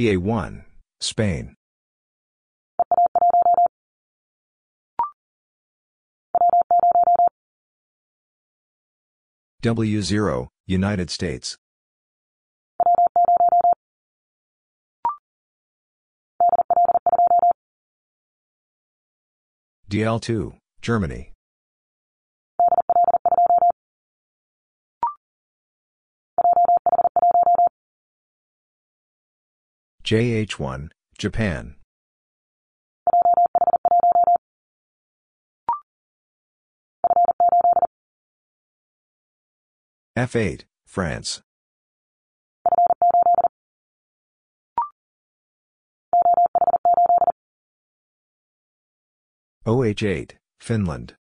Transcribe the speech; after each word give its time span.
EA1, 0.00 0.64
Spain. 1.02 1.54
W0, 9.62 10.48
United 10.66 11.10
States. 11.10 11.58
DL2, 19.90 20.54
Germany. 20.80 21.32
JH1, 30.10 30.90
Japan. 31.18 31.76
F8, 40.18 40.62
France. 40.84 41.42
OH8, 49.64 50.32
Finland. 50.58 51.19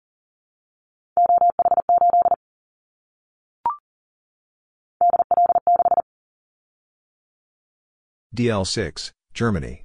DL6, 8.37 9.11
Germany. 9.33 9.83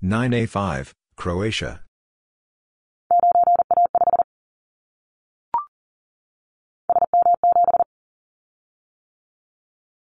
Nine 0.00 0.32
A 0.34 0.46
five, 0.46 0.92
Croatia. 1.16 1.80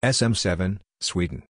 SM 0.03 0.33
seven, 0.33 0.81
Sweden. 1.01 1.45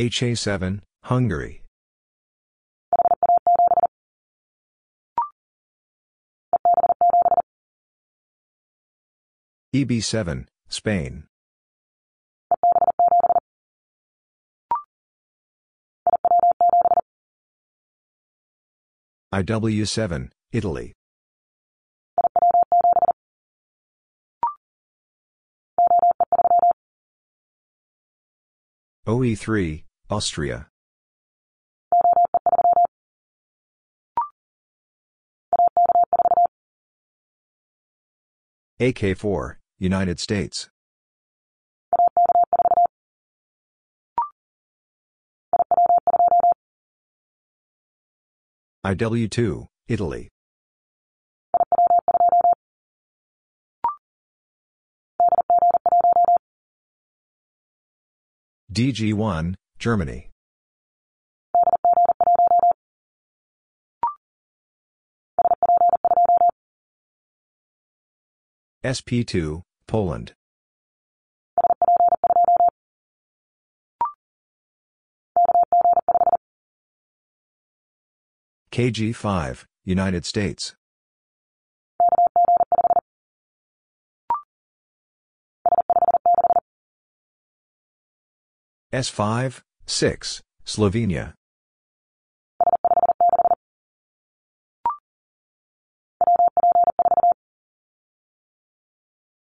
HA7, 0.00 0.80
Hungary. 1.04 1.62
EB7, 9.74 10.46
Spain. 10.68 11.24
IW7, 19.34 20.30
Italy. 20.52 20.92
OE3, 29.04 29.82
Austria. 30.10 30.68
AK4, 38.80 39.56
United 39.80 40.20
States. 40.20 40.70
IW2, 48.86 49.66
Italy. 49.88 50.28
DG1, 58.72 59.54
Germany. 59.78 60.30
SP2, 68.82 69.60
Poland. 69.86 70.32
KG5, 78.72 79.66
United 79.84 80.24
States. 80.24 80.74
S5, 88.92 89.62
6, 89.86 90.42
Slovenia. 90.66 91.32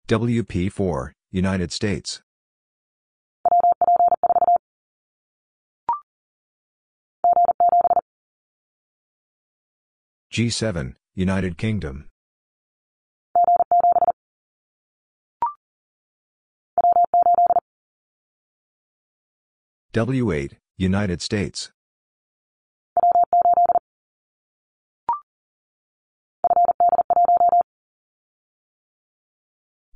WP4, 0.07 1.13
United 1.31 1.73
States. 1.73 2.21
G7, 10.31 10.95
United 11.15 11.57
Kingdom. 11.57 12.12
W8, 19.95 20.53
United 20.79 21.21
States. 21.21 21.71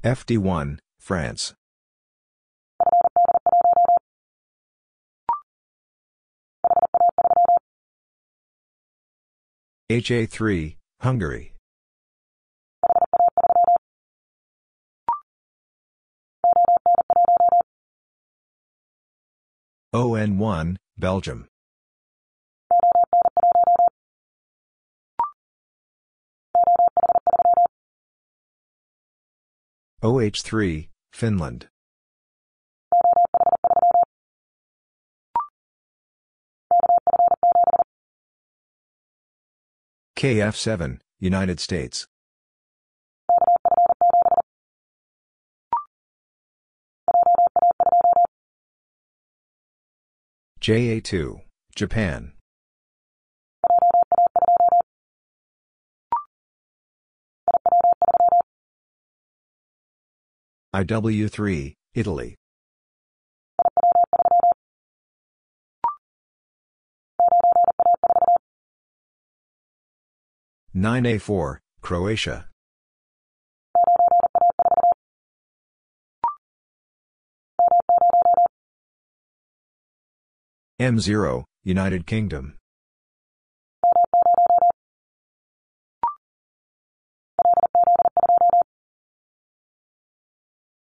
FD1, 0.04 0.80
France. 1.00 1.54
HA3, 9.90 10.76
Hungary. 11.00 11.55
ON1, 19.96 20.76
Belgium. 20.98 21.48
OH3, 30.02 30.88
Finland. 31.14 31.68
KF7, 40.18 40.98
United 41.20 41.58
States. 41.58 42.06
JA2, 50.66 51.42
Japan. 51.76 52.32
IW3, 60.74 61.74
Italy. 61.94 62.34
Nine 70.74 71.06
A 71.06 71.18
four, 71.18 71.60
Croatia. 71.80 72.48
M0, 80.78 81.44
United 81.64 82.06
Kingdom. 82.06 82.58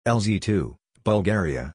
LZ2, 0.07 0.75
Bulgaria. 1.03 1.73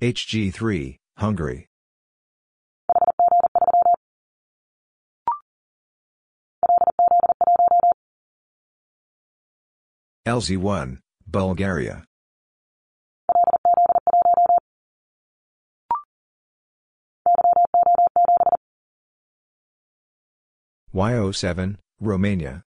HG3, 0.00 0.96
Hungary. 1.18 1.69
LZ1, 10.30 10.98
Bulgaria. 11.26 12.04
YO7, 20.94 21.78
Romania. 22.00 22.62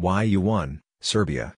YU1, 0.00 0.80
Serbia. 1.00 1.54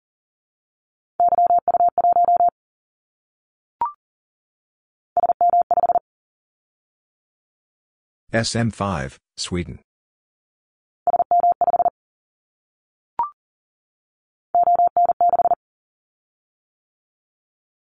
SM5, 8.33 9.18
Sweden. 9.38 9.80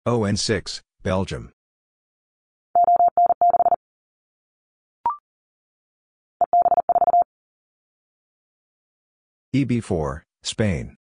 ON6, 0.07 0.81
Belgium. 1.01 1.51
EB4, 9.55 10.21
Spain. 10.43 10.95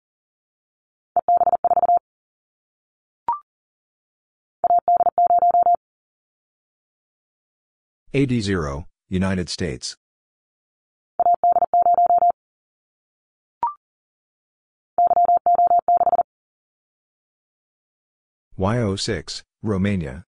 AD0, 8.14 8.86
United 9.12 9.50
States. 9.50 9.98
YO6, 18.58 19.44
Romania. 19.62 20.24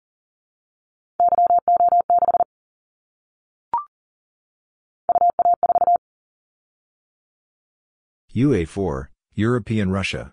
UA4, 8.34 9.06
European 9.34 9.92
Russia. 9.92 10.32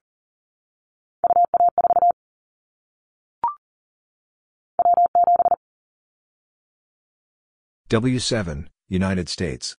W7, 7.90 8.68
United 8.88 9.28
States. 9.28 9.76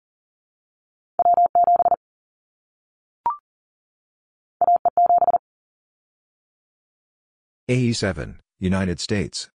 AE7, 7.68 8.38
United 8.58 8.98
States. 8.98 9.48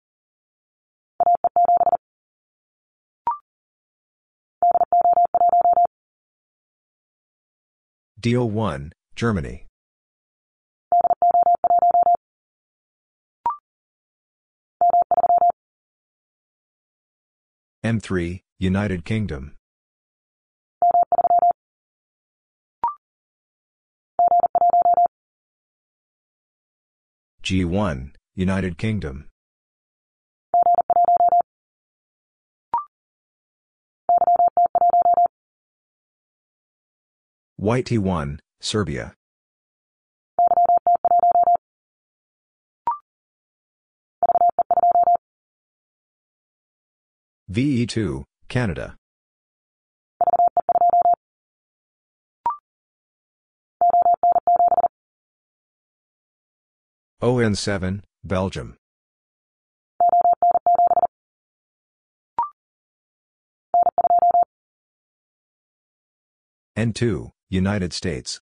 DO1, 8.22 8.94
Germany. 9.18 9.66
M3, 17.86 18.42
United 18.58 19.06
Kingdom. 19.06 19.54
G1, 27.44 28.14
United 28.34 28.80
Kingdom. 28.80 29.28
YT1, 37.62 38.40
Serbia. 38.60 39.14
VE2, 47.52 48.24
Canada. 48.50 48.96
ON7, 57.22 58.02
Belgium. 58.24 58.78
N2, 66.76 67.32
United 67.50 67.94
States. 67.94 68.42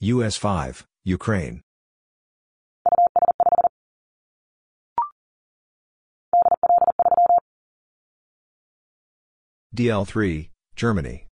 US 0.00 0.36
5, 0.36 0.86
Ukraine. 1.04 1.60
DL3, 9.76 10.48
Germany. 10.76 11.26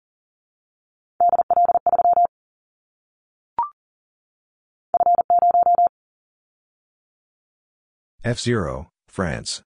F0, 8.24 8.86
France. 9.08 9.62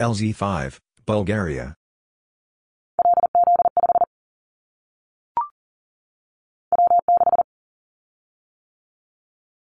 LZ5, 0.00 0.78
Bulgaria. 1.06 1.76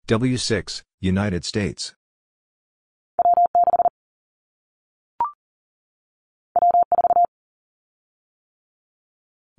W6, 0.09 0.83
United 1.01 1.45
States. 1.45 1.95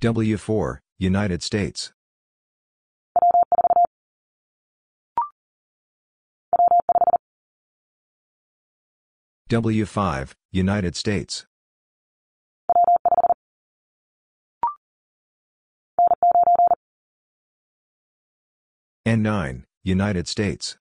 W4, 0.01 0.79
United 0.97 1.43
States. 1.43 1.91
W5, 9.49 10.33
United 10.51 10.95
States. 10.95 11.45
N9, 19.07 19.63
United 19.85 20.27
States. 20.27 20.75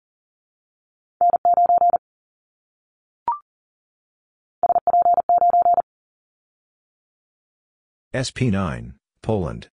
SP9, 8.12 8.94
Poland. 9.22 9.68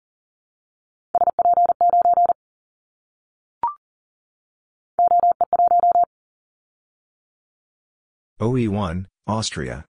OE1, 8.40 9.04
Austria. 9.26 9.87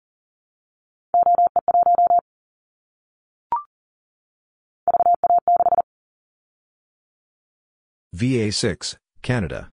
VA6, 8.14 8.97
Canada. 9.23 9.71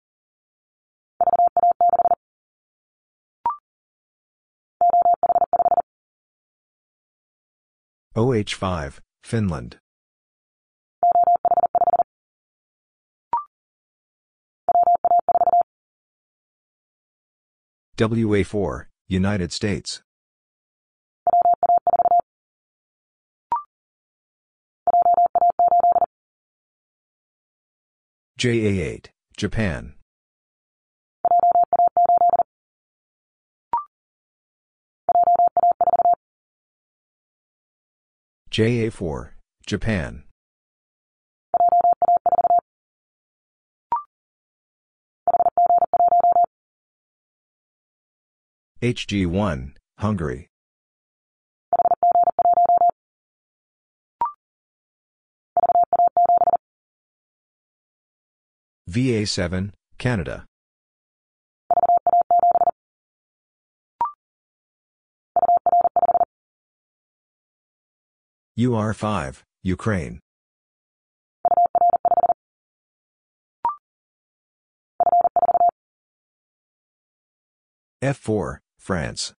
OH5, 8.15 8.99
Finland. 9.23 9.77
WA4, 17.97 18.85
United 19.09 19.51
States. 19.51 20.01
JA8, 28.39 29.07
Japan. 29.35 29.95
JA4, 38.49 39.31
Japan. 39.67 40.23
HG1, 48.81 49.73
Hungary. 49.97 50.48
VA7, 58.89 59.69
Canada. 59.99 60.45
UR5, 68.57 69.43
Ukraine. 69.61 70.19
F4, 78.01 78.57
France. 78.79 79.33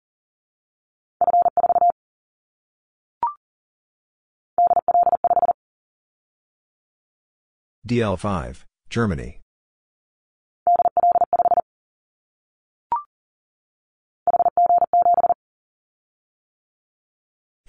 DL5, 7.85 8.63
Germany. 8.89 9.40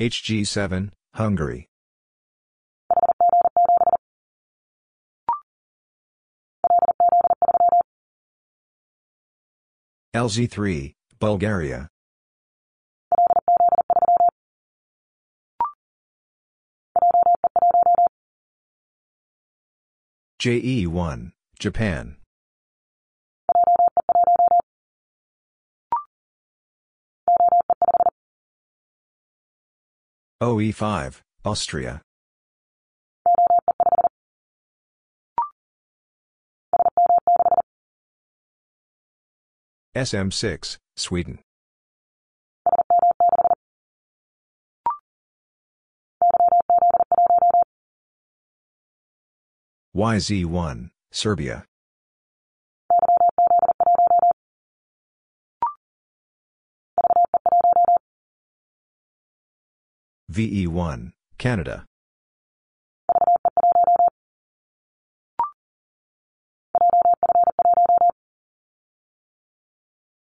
HG7, 0.03 0.91
Hungary. 1.15 1.69
LZ3, 10.13 10.95
Bulgaria. 11.21 11.89
JE1, 20.41 21.31
Japan. 21.61 22.17
OE5, 30.43 31.21
Austria. 31.45 32.03
SM6, 39.95 40.79
Sweden. 40.97 41.39
YZ1, 49.95 50.91
Serbia. 51.13 51.65
VE1, 60.33 61.13
Canada. 61.37 61.85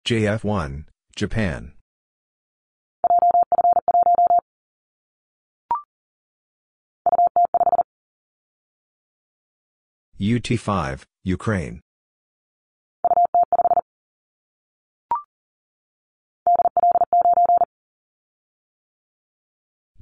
JF1, 0.06 0.84
Japan. 1.16 1.72
UT5, 10.20 11.04
Ukraine. 11.24 11.85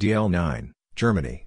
DL9, 0.04 0.72
Germany. 0.98 1.46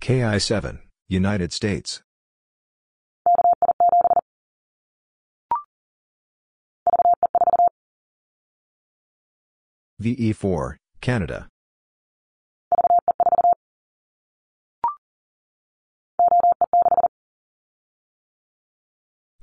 KI7, 0.00 0.80
United 1.08 1.52
States. 1.52 2.02
VE4, 10.02 10.78
Canada. 11.00 11.46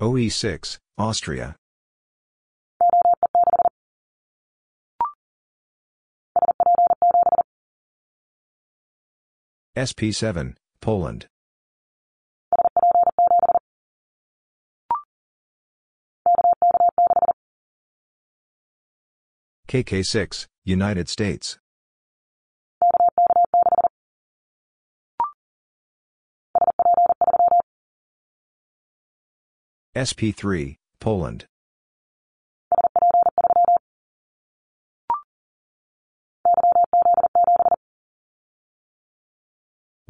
OE6, 0.00 0.76
Austria. 0.98 1.56
SP7, 9.74 10.54
Poland. 10.82 11.26
KK6, 19.68 20.46
United 20.64 21.08
States. 21.08 21.58
SP3, 29.96 30.76
Poland. 31.00 31.46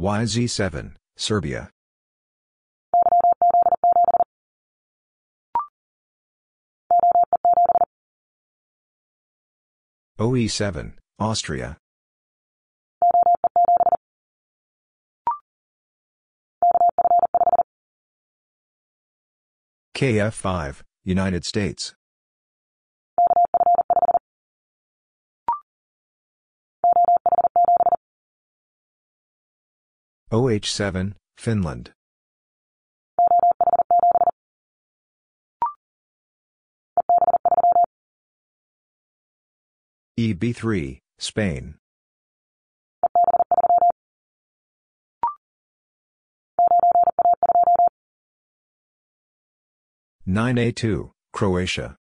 YZ7, 0.00 0.97
Serbia. 1.16 1.71
OE7, 10.19 10.95
Austria. 11.21 11.76
KF5, 19.96 20.82
United 21.06 21.46
States. 21.46 21.94
OH7, 30.30 31.14
Finland. 31.38 31.92
EB3, 40.20 40.98
Spain. 41.18 41.76
Nine 50.28 50.59
A 50.59 50.73
two, 50.73 51.12
Croatia. 51.33 51.95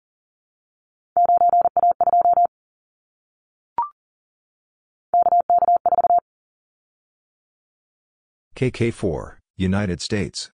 KK4, 8.56 9.40
United 9.58 10.00
States. 10.00 10.52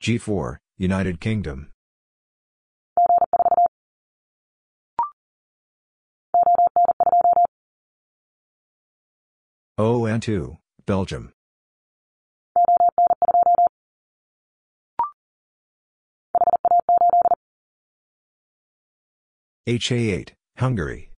G4, 0.00 0.58
United 0.78 1.18
Kingdom. 1.18 1.73
ON2, 9.76 10.56
Belgium. 10.86 11.32
HA8, 19.66 20.30
Hungary. 20.58 21.10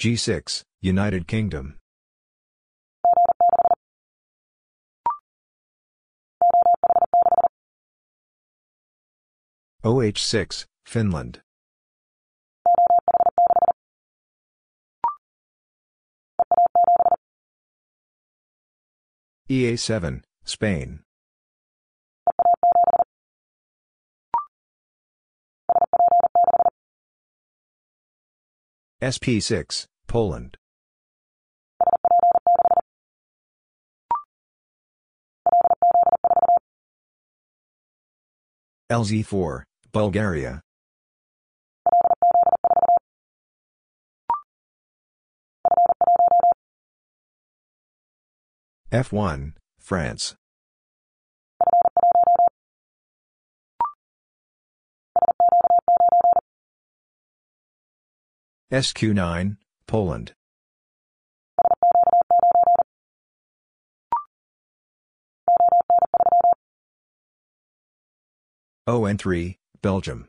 G6, 0.00 0.64
United 0.80 1.28
Kingdom. 1.28 1.78
OH6, 9.84 10.64
Finland. 10.84 11.42
EA7, 19.48 20.22
Spain. 20.44 21.00
SP6, 29.00 29.86
Poland. 30.08 30.56
LZ4, 38.90 39.64
Bulgaria. 39.90 40.60
F1, 48.92 49.54
France. 49.80 50.36
SQ9, 58.72 59.56
Poland. 59.88 60.32
ON3, 68.88 69.56
Belgium. 69.82 70.28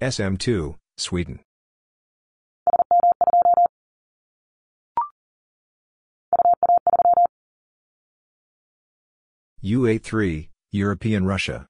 SM2, 0.00 0.76
Sweden. 0.96 1.40
UA3, 9.64 10.48
European 10.70 11.26
Russia. 11.26 11.66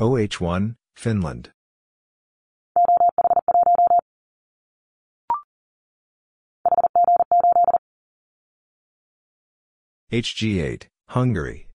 OH1, 0.00 0.76
Finland. 0.96 1.50
HG8, 10.10 10.84
Hungary. 11.08 11.68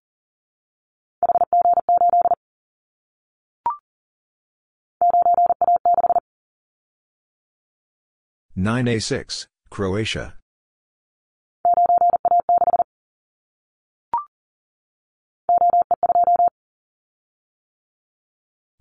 Nine 8.55 8.88
A 8.88 8.99
six, 8.99 9.47
Croatia. 9.69 10.33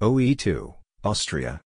OE2, 0.02 0.74
Austria. 1.04 1.61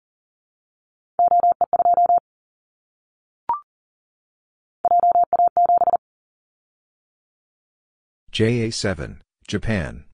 JA7, 8.32 9.20
Japan. 9.48 10.04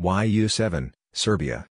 YU7, 0.00 0.92
Serbia. 1.14 1.66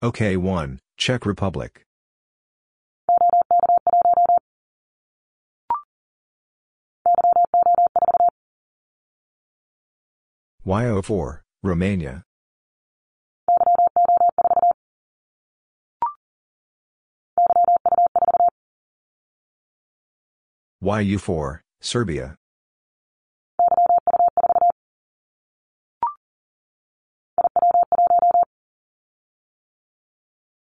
OK1, 0.00 0.78
Czech 0.96 1.26
Republic. 1.26 1.82
YO4, 10.64 11.40
Romania. 11.64 12.22
YU4, 20.80 21.60
Serbia. 21.80 22.36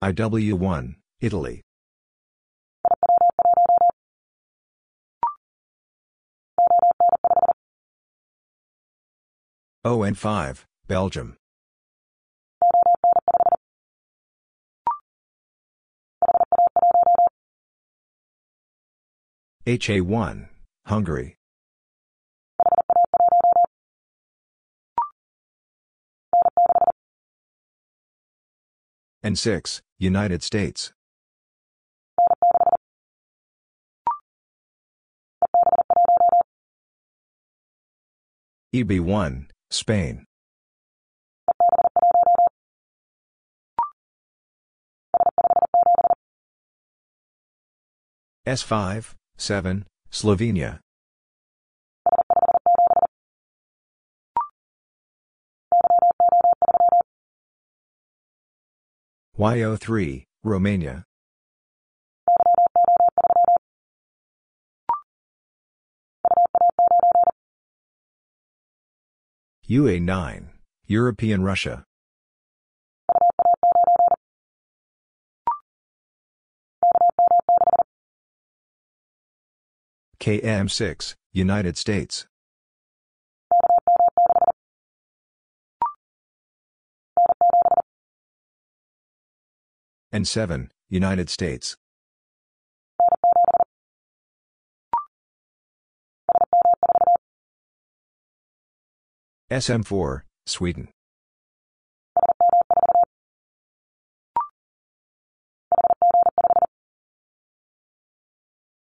IW1, 0.03 0.95
Italy. 1.21 1.61
ON5, 9.85 10.65
Belgium. 10.87 11.37
HA1, 19.65 20.49
Hungary. 20.85 21.37
N6, 29.23 29.79
United 30.03 30.43
States. 30.43 30.91
EB1, 38.75 39.45
Spain. 39.71 40.25
S5, 48.45 49.13
7, 49.37 49.85
Slovenia. 50.11 50.79
YO3, 59.39 60.25
Romania. 60.43 61.05
UA9, 69.67 70.49
European 70.85 71.43
Russia. 71.43 71.83
KM6, 80.19 81.15
United 81.33 81.75
States. 81.75 82.27
N7, 90.13 90.69
United 90.89 91.27
States. 91.27 91.75
SM4, 99.51 100.21
Sweden. 100.45 100.89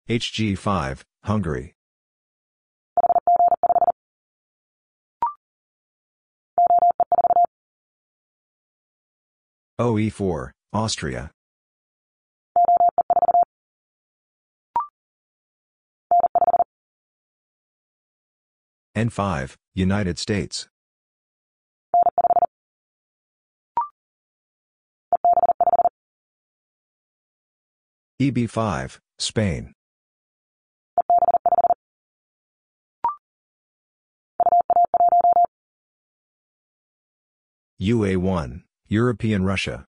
HG5, 0.09 1.03
Hungary. 1.23 1.75
OE4, 9.81 10.51
Austria. 10.73 11.31
N5, 18.97 19.57
United 19.75 20.19
States. 20.19 20.69
EB5, 28.21 28.99
Spain. 29.19 29.73
UA1, 37.81 38.63
European 38.89 39.45
Russia. 39.45 39.85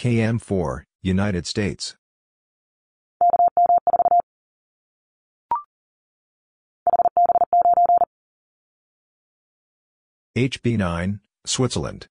KM4, 0.00 0.84
United 1.02 1.46
States. 1.46 1.94
HB9, 10.34 11.20
Switzerland. 11.44 12.06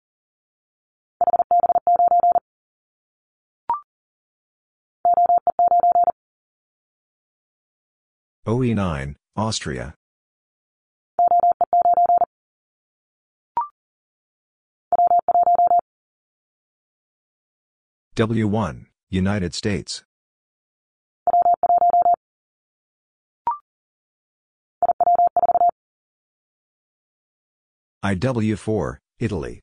OE9, 8.46 9.16
Austria. 9.36 9.96
W1, 18.20 18.86
United 19.10 19.54
States. 19.54 20.04
IW4, 28.04 28.98
Italy. 29.20 29.62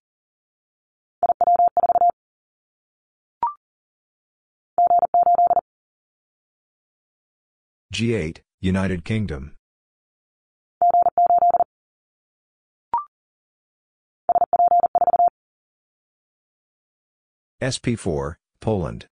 G8, 7.93 8.39
United 8.63 9.05
Kingdom. 9.05 9.55
SP4, 17.61 18.37
Poland. 18.67 19.07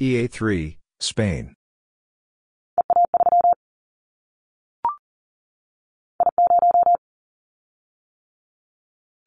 EA3, 0.00 0.76
Spain. 1.00 1.54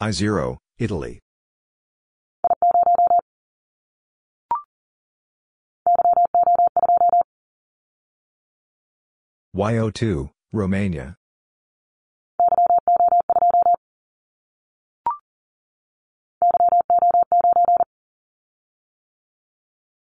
I0, 0.01 0.55
Italy. 0.79 1.19
YO2, 9.53 10.29
Romania. 10.53 11.17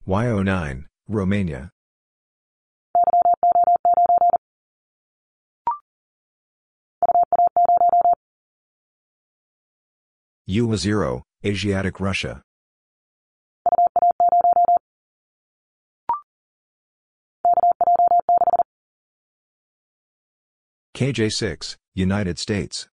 YO9, 0.09 0.87
Romania. 1.07 1.69
UA0, 10.49 11.21
Asiatic 11.45 12.01
Russia. 12.01 12.43
KJ6, 20.97 21.77
United 21.95 22.39
States. 22.39 22.89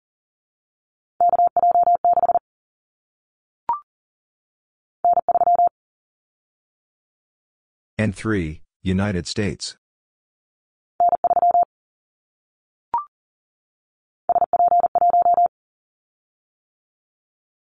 N3, 7.98 8.60
United 8.84 9.26
States. 9.26 9.78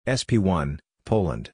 SP1, 0.06 0.78
Poland. 1.04 1.50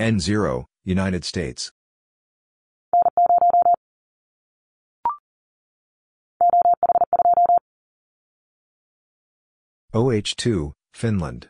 N0, 0.00 0.64
United 0.82 1.24
States. 1.24 1.70
OH2, 9.92 10.70
Finland. 10.94 11.48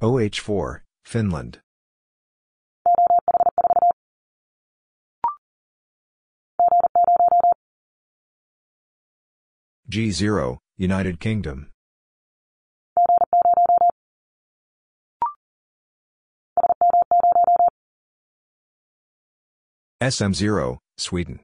OH4, 0.00 0.80
Finland. 1.04 1.60
G0, 9.90 10.56
United 10.78 11.20
Kingdom. 11.20 11.71
SM0, 20.02 20.78
Sweden. 20.98 21.38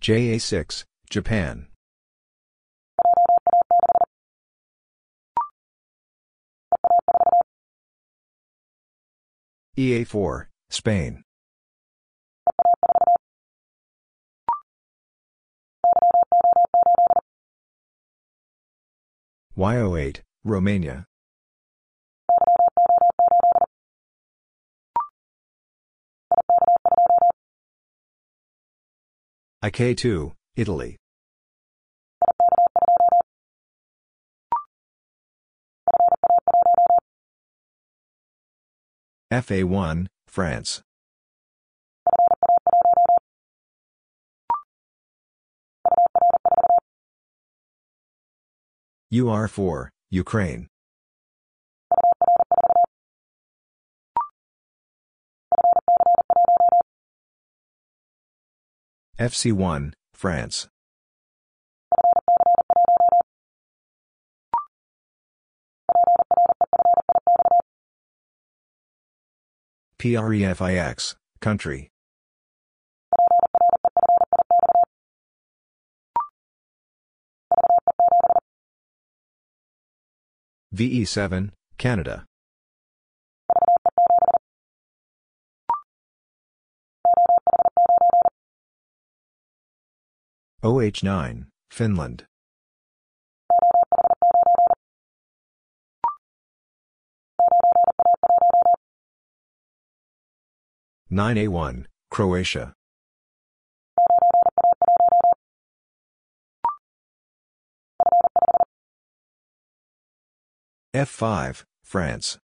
JA6, 0.00 0.84
Japan. 1.10 1.66
EA4, 9.76 10.46
Spain. 10.70 11.25
YO8, 19.58 20.20
Romania. 20.44 21.06
IK2, 29.64 30.32
Italy. 30.56 30.96
FA1, 39.32 40.06
France. 40.28 40.82
UR4, 49.16 49.88
Ukraine. 50.10 50.68
FC1, 59.18 59.94
France. 60.12 60.68
PREFIX, 69.98 71.16
country. 71.40 71.90
VE7, 80.76 81.52
Canada. 81.78 82.26
OH9, 90.62 91.46
Finland. 91.70 92.26
Nine 101.08 101.38
A 101.38 101.48
one, 101.48 101.88
Croatia. 102.10 102.75
F 110.96 111.10
five, 111.10 111.66
France. 111.82 112.38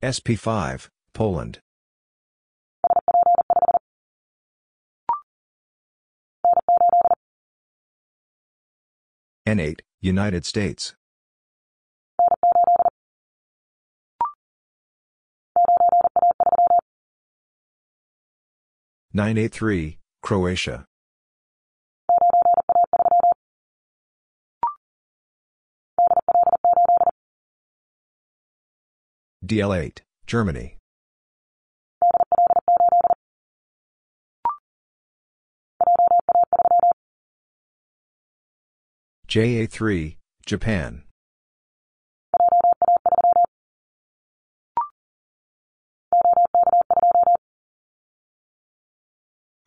SP5, 0.00 0.88
Poland. 1.12 1.58
N8, 9.48 9.80
United 10.00 10.46
States. 10.46 10.94
Nine 19.12 19.38
A 19.38 19.48
three, 19.48 19.98
Croatia. 20.22 20.84
DL8, 29.44 30.00
Germany. 30.26 30.76
JA3, 39.28 40.16
Japan. 40.46 41.02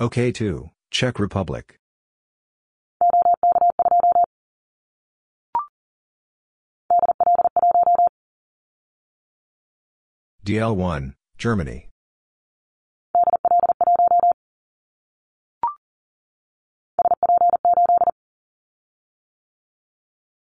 OK2, 0.02 0.70
Czech 0.90 1.20
Republic. 1.20 1.78
DL1, 10.44 11.14
Germany. 11.38 11.90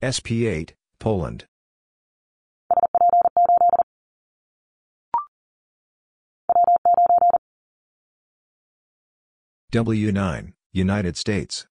SP8, 0.02 0.72
Poland. 1.00 1.46
W9, 9.72 10.54
United 10.74 11.16
States. 11.16 11.68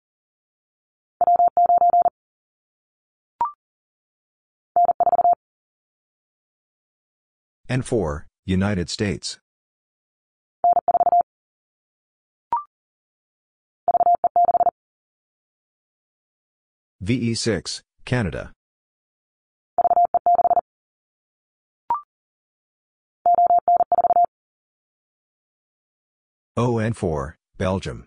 N4, 7.69 8.27
United 8.47 8.89
States. 8.89 9.41
VE6, 17.03 17.83
Canada. 18.05 18.53
ON4, 26.57 27.38
Belgium. 27.59 28.07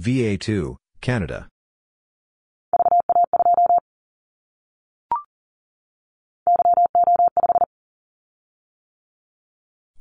VA2, 0.00 0.76
Canada. 1.02 1.46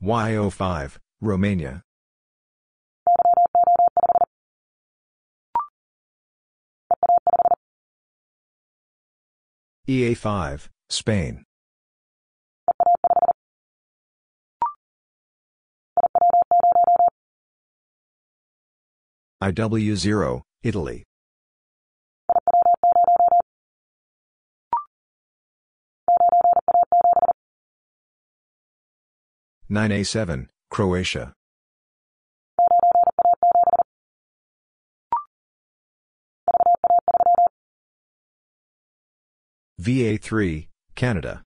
YO5, 0.01 0.97
Romania. 1.19 1.81
EA5, 9.85 10.69
Spain. 10.89 11.43
IW0, 19.41 20.41
Italy. 20.63 21.03
Nine 29.69 29.91
A 29.91 30.03
seven, 30.03 30.49
Croatia. 30.71 31.33
VA 39.77 40.17
three, 40.17 40.67
Canada 40.99 41.45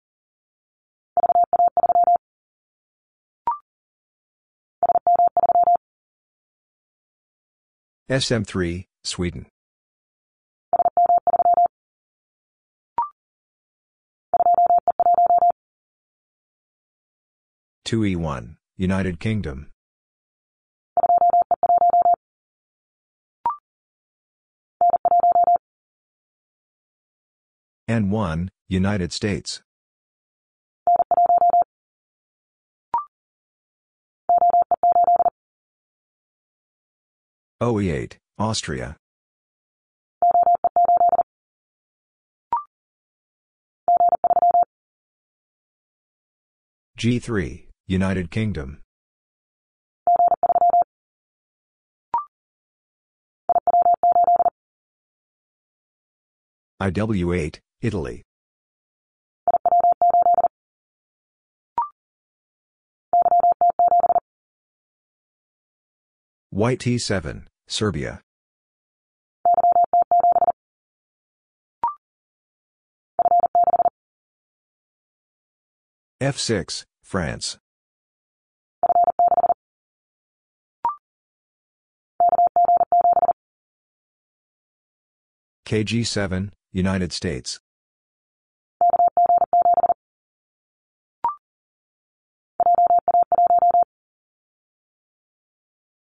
SM3, 8.12 8.86
Sweden. 9.04 9.48
Two 17.84 18.06
E 18.06 18.16
one, 18.16 18.58
United 18.78 19.20
Kingdom. 19.20 19.72
N 27.88 28.12
one, 28.12 28.52
United 28.72 29.12
States. 29.12 29.64
OE8, 37.60 38.18
Austria. 38.38 38.96
G3, 47.00 47.66
United 47.88 48.30
Kingdom. 48.30 48.82
IW8, 56.80 57.58
Italy. 57.82 58.22
YT7, 66.54 67.44
Serbia. 67.68 68.22
F6, 76.20 76.86
France. 77.04 77.60
KG7, 85.68 86.50
United 86.74 87.14
States. 87.14 87.60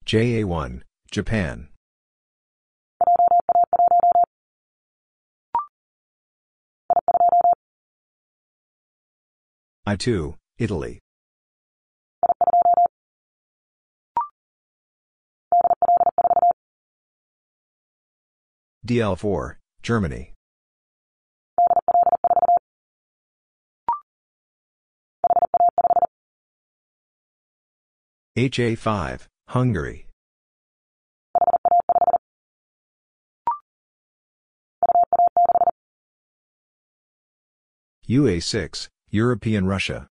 JA1, 0.07 0.83
Japan. 1.11 1.67
I2, 9.85 10.35
Italy. 10.57 10.99
DL4, 18.87 19.55
Germany. 19.83 20.33
HA5, 28.37 29.27
Hungary. 29.47 30.07
UA6, 38.09 38.87
European 39.09 39.67
Russia. 39.67 40.07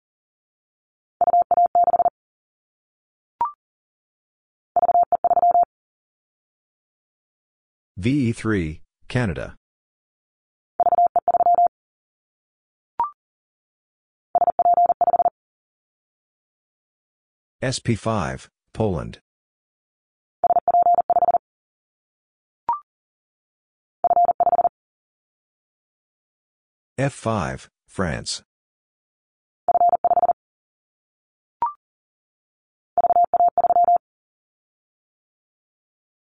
VE3, 8.00 8.80
Canada. 9.08 9.56
SP5, 17.62 18.48
Poland. 18.74 19.20
F5, 26.98 27.68
France. 27.90 28.42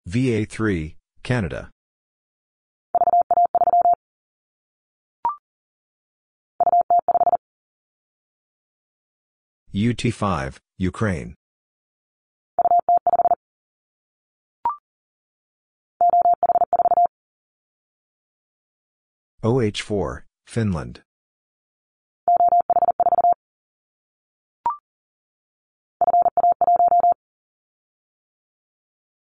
VA3, 0.10 0.96
Canada. 1.22 1.70
UT5, 9.76 10.58
Ukraine. 10.80 11.36
OH4, 19.44 20.24
Finland. 20.54 21.02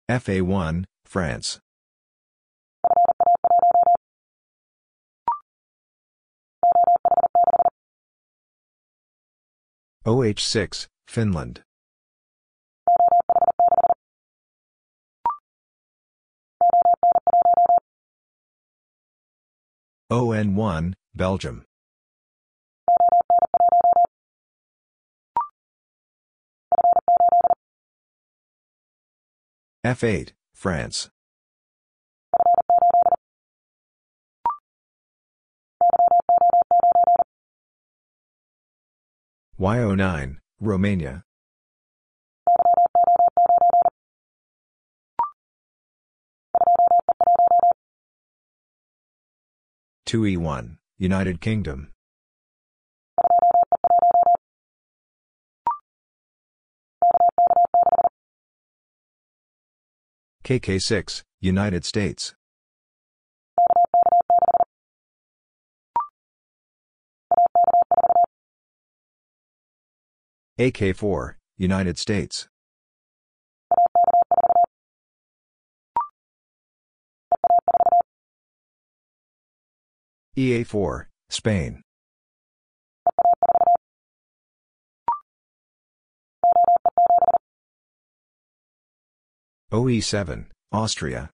FA1, 0.08 0.86
France. 1.06 1.60
OH6, 10.06 10.86
Finland. 11.08 11.64
ON1, 20.12 20.94
Belgium. 21.18 21.66
F8, 29.84 30.34
France. 30.54 31.10
YO9, 39.60 40.38
Romania. 40.62 41.24
Two 50.06 50.22
E1, 50.22 50.78
United 51.00 51.40
Kingdom. 51.40 51.92
KK6, 60.44 61.22
United 61.40 61.86
States. 61.86 62.34
AK4, 70.58 71.36
United 71.58 72.00
States. 72.00 72.48
EA4, 80.38 81.08
Spain. 81.30 81.82
OE7, 89.72 90.46
Austria. 90.72 91.32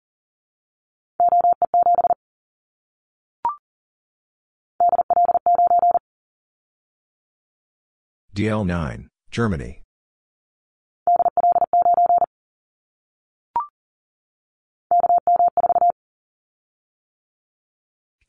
DL9, 8.37 9.09
Germany. 9.33 9.82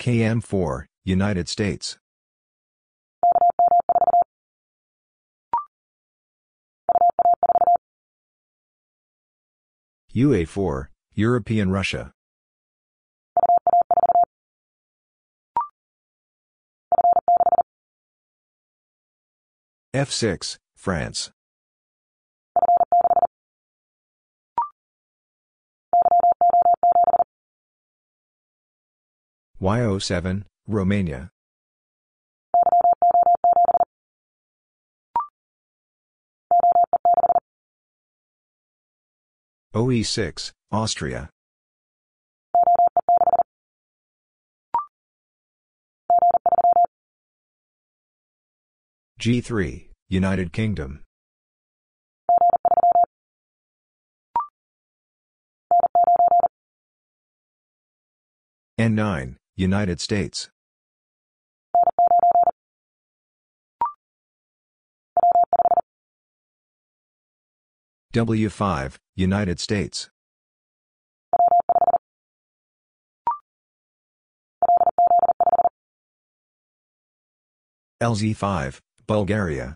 KM4, 0.03 0.83
United 1.05 1.47
States. 1.47 1.97
UA4, 10.13 10.87
European 11.13 11.71
Russia. 11.71 12.11
F6, 19.95 20.57
France. 20.75 21.31
YO7, 29.63 30.43
Romania. 30.67 31.29
OE6, 39.73 40.51
Austria. 40.69 41.29
G3, 49.21 49.87
United 50.09 50.51
Kingdom. 50.51 51.03
N9, 58.77 59.37
United 59.55 60.01
States. 60.01 60.49
W5, 68.13 68.97
United 69.15 69.59
States. 69.59 70.09
LZ5, 78.01 78.79
Bulgaria. 79.07 79.75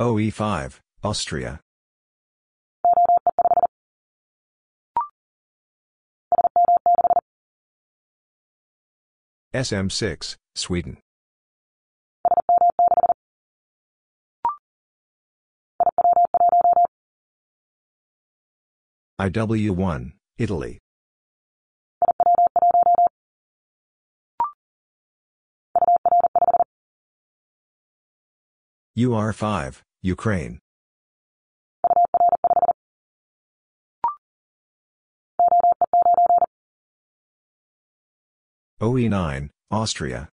OE5, 0.00 0.80
Austria. 1.02 1.60
SM6, 9.54 10.36
Sweden. 10.54 10.98
IW1, 19.18 20.12
Italy. 20.38 20.78
UR5, 28.98 29.82
Ukraine. 30.02 30.58
OE9, 38.78 39.48
Austria. 39.70 40.28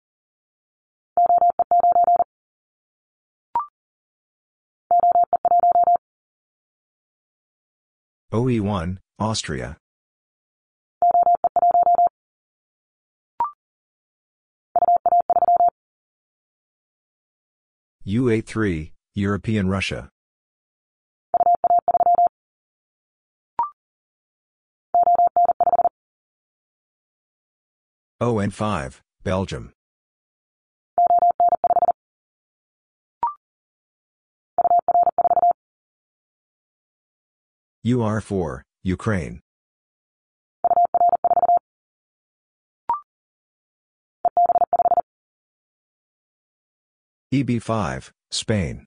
OE1, 8.32 8.96
Austria. 9.18 9.76
UA3, 18.06 18.92
European 19.14 19.68
Russia. 19.68 20.08
ON5, 28.22 29.00
Belgium. 29.24 29.72
UR4, 37.86 38.60
Ukraine. 38.82 39.40
EB5, 47.32 48.10
Spain. 48.30 48.86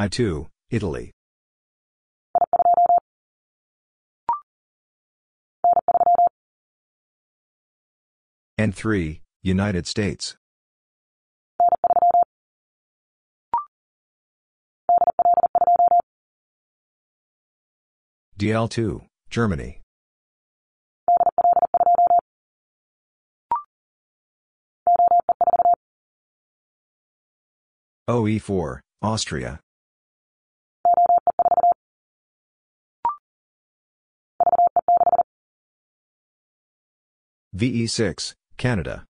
I2, 0.00 0.48
Italy. 0.70 1.12
N3, 8.60 9.20
United 9.42 9.86
States. 9.86 10.36
DL2, 18.38 19.06
Germany. 19.30 19.80
OE4, 28.10 28.80
Austria. 29.00 29.60
VE6, 37.56 38.34
Canada. 38.60 39.06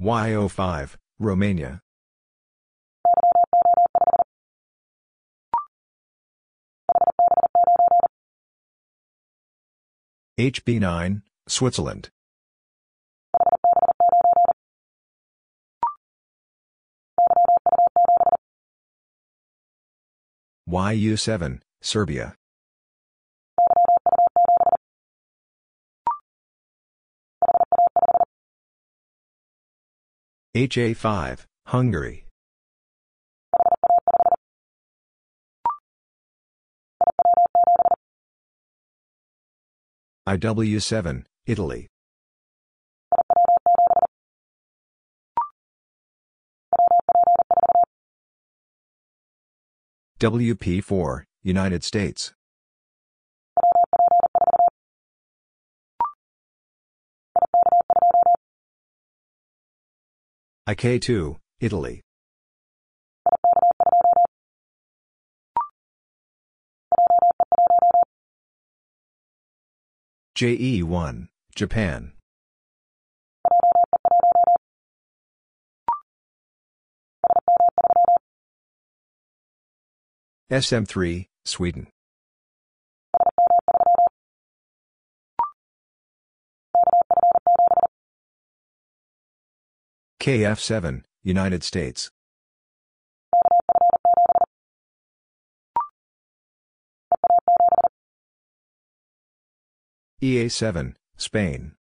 YO5, 0.00 0.96
Romania. 1.18 1.80
HB9, 10.38 11.22
Switzerland. 11.48 12.10
YU7, 20.68 21.60
Serbia. 21.80 22.34
HA5, 30.56 31.44
Hungary. 31.66 32.24
IW7, 40.28 41.24
Italy. 41.46 41.86
WP4, 50.18 51.24
United 51.42 51.84
States. 51.84 52.32
IK2, 60.66 61.36
Italy. 61.60 62.00
JE1, 70.34 71.28
Japan. 71.54 72.15
SM3, 80.48 81.26
Sweden. 81.44 81.88
KF7, 90.22 91.02
United 91.24 91.64
States. 91.64 92.12
EA7, 100.22 100.94
Spain. 101.16 101.72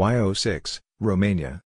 YO6, 0.00 0.80
Romania. 0.98 1.60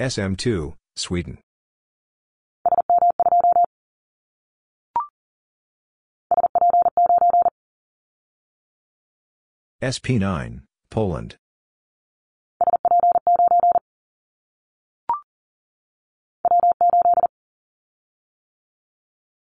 SM2, 0.00 0.72
Sweden. 0.96 1.36
SP9, 9.82 10.62
Poland. 10.88 11.36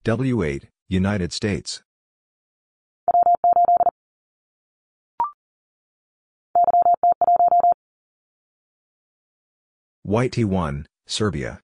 W8, 0.06 0.68
United 0.88 1.32
States. 1.32 1.82
YT1, 10.06 10.84
Serbia. 11.08 11.58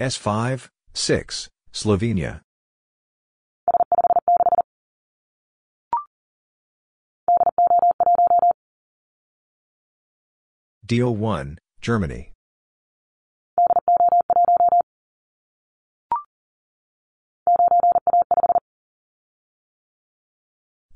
S5, 0.00 0.70
6, 0.92 1.48
Slovenia. 1.72 2.40
DO1, 10.90 11.56
Germany. 11.80 12.32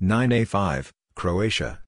Nine 0.01 0.33
A 0.33 0.45
five, 0.45 0.93
Croatia. 1.15 1.79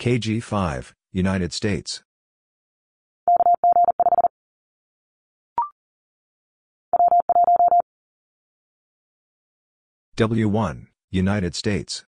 KG 0.00 0.42
five, 0.42 0.92
United 1.12 1.52
States. 1.52 2.02
W1, 10.20 10.86
United 11.10 11.54
States. 11.54 12.04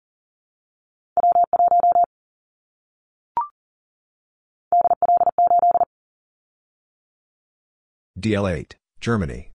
DL8, 8.19 8.71
Germany. 8.99 9.51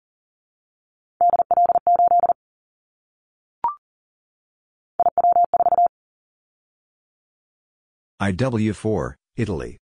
IW4, 8.23 9.15
Italy. 9.35 9.79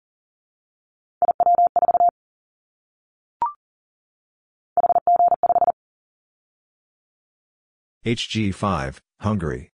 HG5, 8.05 8.97
Hungary. 9.21 9.71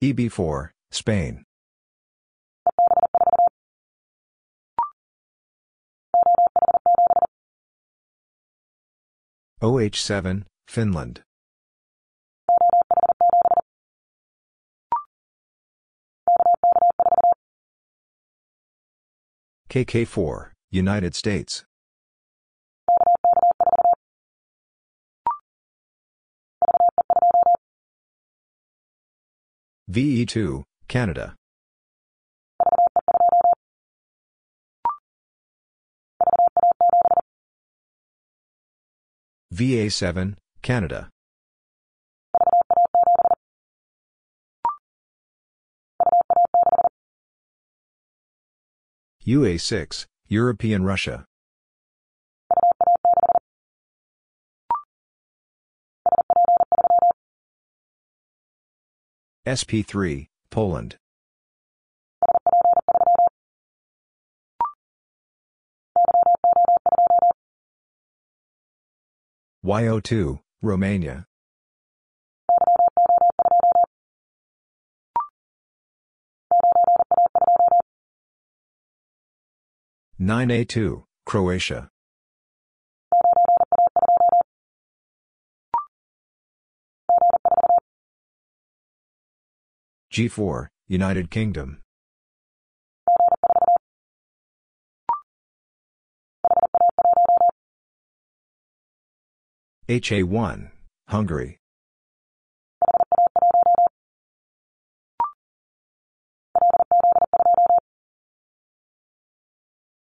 EB4, 0.00 0.70
Spain. 0.92 1.44
OH7, 9.60 10.44
Finland. 10.68 11.22
KK4, 19.84 20.50
United 20.72 21.14
States. 21.14 21.64
VE2, 29.88 30.64
Canada. 30.88 31.36
VA7, 39.54 40.34
Canada. 40.62 41.08
UA6, 49.28 50.06
European 50.28 50.84
Russia. 50.84 51.26
SP3, 59.46 60.28
Poland. 60.50 60.96
YO2, 69.62 70.40
Romania. 70.62 71.26
Nine 80.20 80.50
A 80.50 80.64
two, 80.64 81.04
Croatia. 81.26 81.88
G4, 90.12 90.66
United 90.88 91.30
Kingdom. 91.30 91.82
HA1, 99.88 100.72
Hungary. 101.06 101.57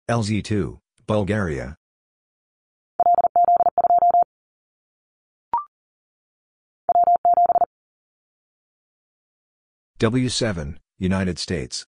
LZ2, 0.10 0.80
Bulgaria. 1.06 1.76
W7, 10.00 10.78
United 10.98 11.38
States. 11.38 11.86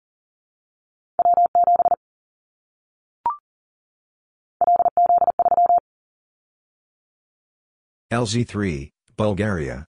LZ3, 8.10 8.90
Bulgaria. 9.16 9.88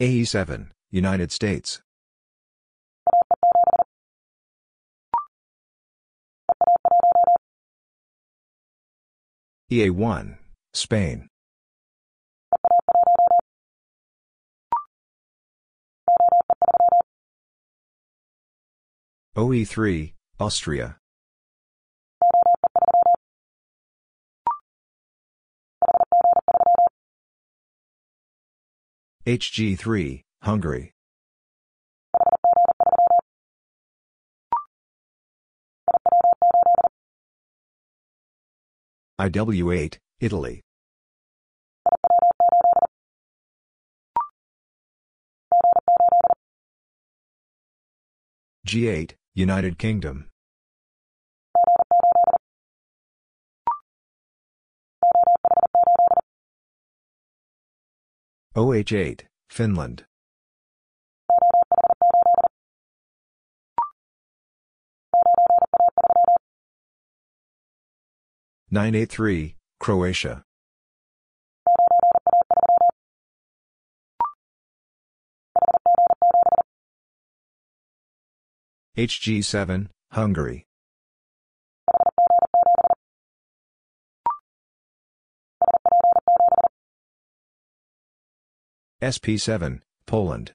AE7, 0.00 0.68
United 0.92 1.32
States. 1.32 1.80
EA1, 9.72 10.38
Spain. 10.72 11.26
OE3, 19.36 20.12
Austria. 20.38 20.96
HG3, 29.28 30.22
Hungary. 30.40 30.94
IW8, 39.20 39.98
Italy. 40.20 40.62
G8, 48.66 49.12
United 49.34 49.78
Kingdom. 49.78 50.30
OH8, 58.58 59.20
Finland. 59.48 60.04
Nine 68.68 68.96
A 68.96 69.04
three, 69.04 69.54
Croatia. 69.78 70.42
HG7, 78.96 79.86
Hungary. 80.10 80.67
SP7, 89.00 89.80
Poland. 90.06 90.52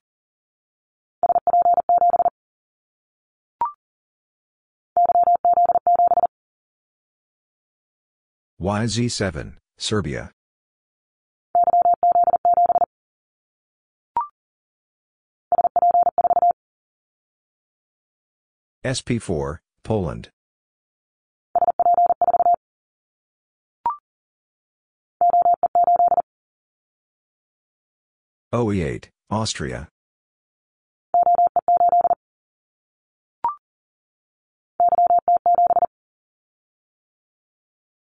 YZ7, 8.62 9.56
Serbia. 9.78 10.32
SP4, 18.86 19.60
Poland. 19.84 20.30
OE8, 28.54 29.06
Austria. 29.32 29.90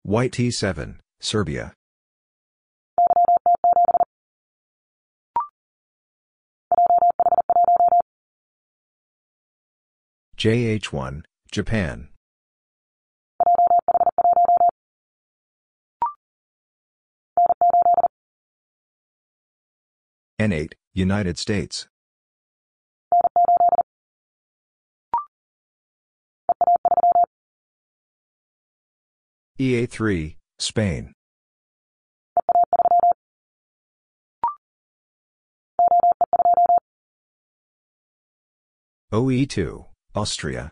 YT7, 0.07 0.95
Serbia. 1.19 1.73
JH1, 10.37 11.23
Japan. 11.51 12.07
N8, 20.39 20.71
United 20.93 21.37
States. 21.37 21.89
EA3, 29.59 30.37
Spain. 30.57 31.11
OE2, 39.11 39.85
Austria. 40.15 40.71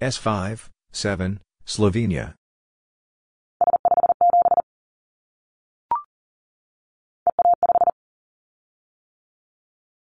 S5, 0.00 0.70
7, 0.94 1.40
Slovenia. 1.66 2.34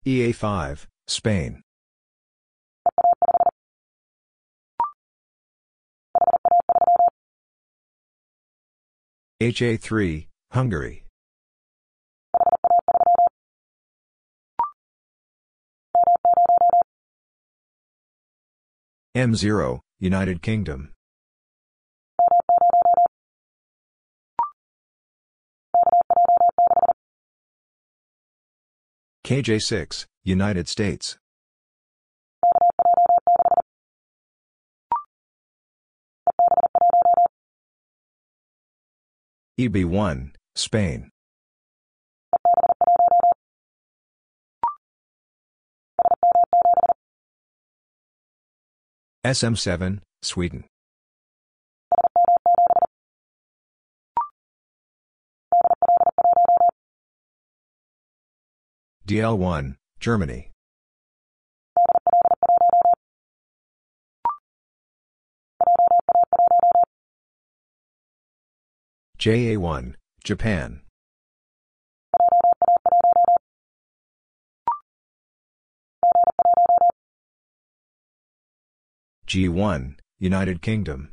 EA5, 0.07 0.87
Spain. 1.09 1.63
HA3, 9.43 10.27
Hungary. 10.53 11.05
M0, 19.17 19.81
United 19.99 20.43
Kingdom. 20.43 20.93
KJ6, 29.25 30.05
United 30.23 30.69
States. 30.69 31.17
EB1, 39.59 40.33
Spain. 40.55 41.11
SM7, 49.27 49.99
Sweden. 50.23 50.63
DL1, 59.05 59.75
Germany. 59.99 60.53
JA1, 69.19 69.95
Japan. 70.23 70.86
G1, 79.37 79.97
United 80.19 80.63
Kingdom. 80.63 81.13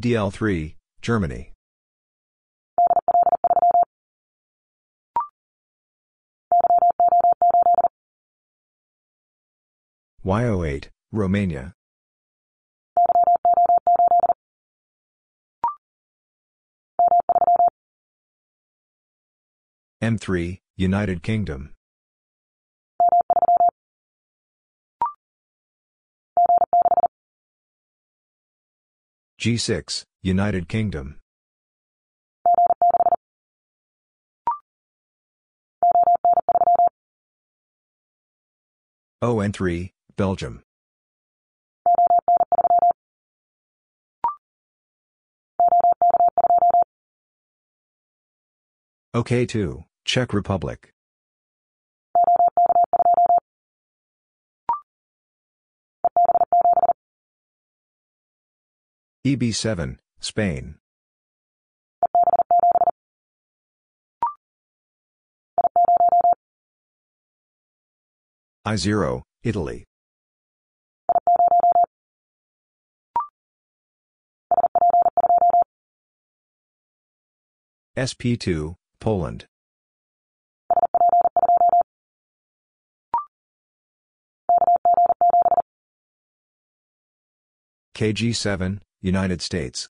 DL3, 0.00 0.74
Germany. 1.02 1.52
YO8, 10.24 10.88
Romania. 11.12 11.74
M3, 20.02 20.58
United 20.76 21.22
Kingdom. 21.22 21.74
G6, 29.40 30.02
United 30.24 30.68
Kingdom. 30.68 31.20
ON3, 39.22 39.92
Belgium. 40.16 40.64
OK2, 49.14 49.84
Czech 50.04 50.32
Republic. 50.34 50.92
EB7, 59.24 59.98
Spain. 60.20 60.78
I0, 68.66 69.22
Italy. 69.44 69.84
SP2, 77.96 78.74
Poland. 78.98 79.51
KG7, 87.94 88.78
United 89.00 89.42
States. 89.42 89.88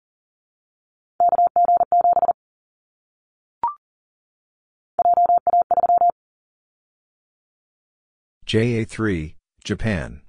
JA3, 8.46 9.34
Japan. 9.64 10.22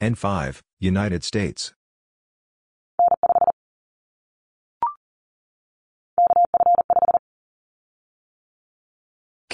N5, 0.00 0.60
United 0.78 1.24
States. 1.24 1.72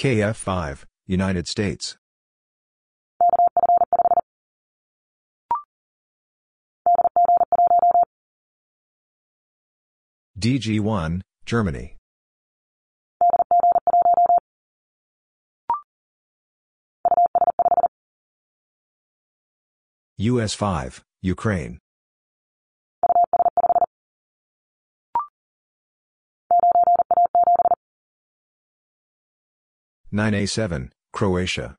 KF5, 0.05 0.83
United 1.07 1.47
States. 1.47 1.97
DG1, 10.37 11.21
Germany. 11.47 11.95
US5, 20.19 21.01
Ukraine. 21.23 21.79
Nine 30.15 30.33
A 30.33 30.45
seven, 30.45 30.93
Croatia. 31.11 31.75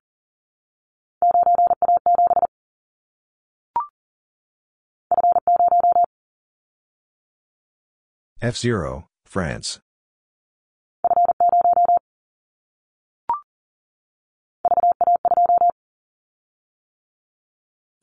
F 8.42 8.58
zero, 8.58 9.08
France. 9.24 9.80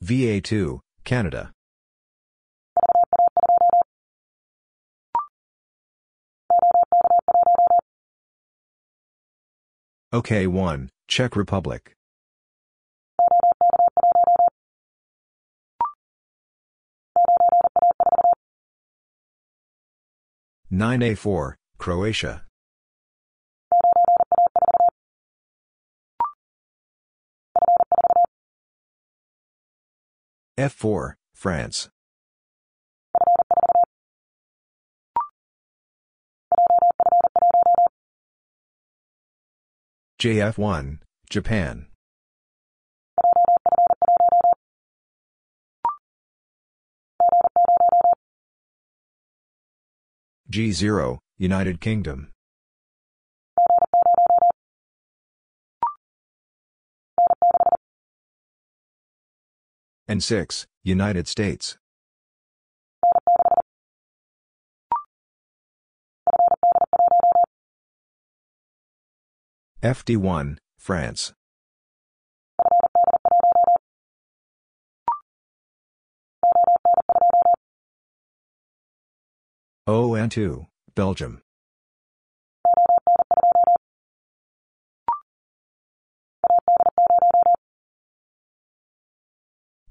VA2, 0.02 0.80
Canada. 1.04 1.52
OK1, 10.14 10.90
Czech 11.08 11.34
Republic. 11.34 11.92
Nine 20.70 21.02
A 21.02 21.16
four, 21.16 21.56
Croatia. 21.78 22.44
F4, 30.56 31.14
France. 31.34 31.88
JF1, 40.24 41.00
Japan. 41.28 41.88
G0, 50.50 51.18
United 51.36 51.78
Kingdom. 51.82 52.32
N6, 60.08 60.64
United 60.84 61.28
States. 61.28 61.76
FD1, 69.84 70.56
France. 70.78 71.34
ON2, 79.86 80.64
Belgium. 80.94 81.42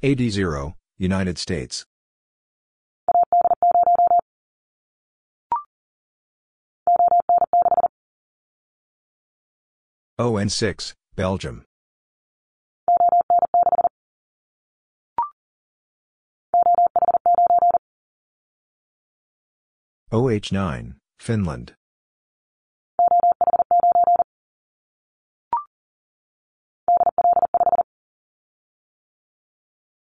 AD0, 0.02 0.74
United 0.98 1.38
States. 1.38 1.86
ON6, 10.24 10.94
Belgium. 11.18 11.66
OH9, 20.14 20.96
Finland. 21.20 21.74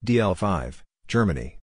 DL5, 0.06 0.82
Germany. 1.08 1.61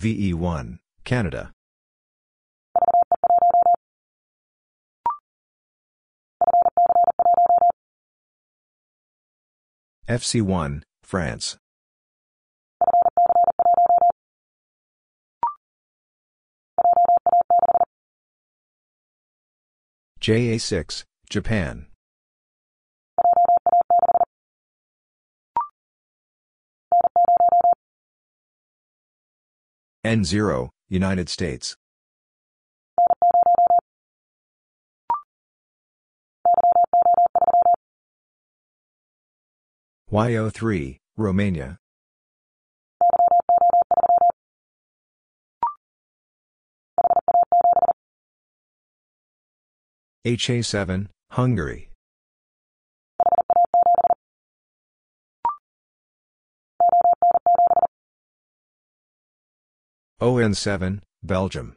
VE1, 0.00 0.78
Canada. 1.04 1.52
FC1, 10.08 10.82
France. 11.02 11.58
JA6, 20.22 21.04
Japan. 21.28 21.89
N0, 30.04 30.70
United 30.88 31.28
States. 31.28 31.76
YO3, 40.10 40.96
Romania. 41.18 41.78
HA7, 50.26 51.08
Hungary. 51.30 51.89
ON7, 60.20 61.00
Belgium. 61.22 61.76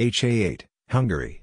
HA8, 0.00 0.62
Hungary. 0.90 1.42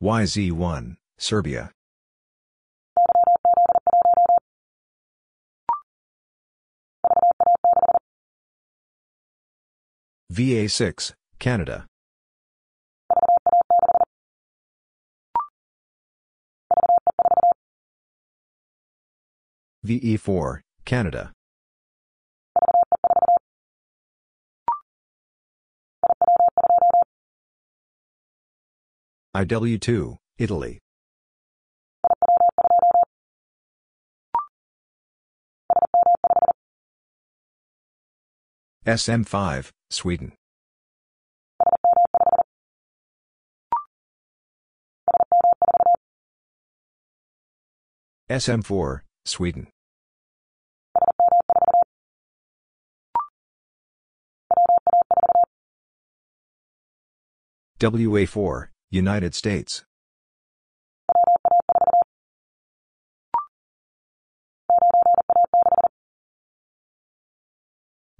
YZ1, 0.00 0.96
Serbia. 1.18 1.72
VA6, 10.32 11.12
Canada. 11.38 11.86
VE4, 19.86 20.60
Canada. 20.84 21.32
IW2, 29.36 30.16
Italy. 30.38 30.78
SM5, 38.86 39.70
Sweden. 39.90 40.32
SM4, 48.28 49.02
Sweden. 49.24 49.68
WA4, 57.78 58.68
United 58.90 59.34
States. 59.34 59.84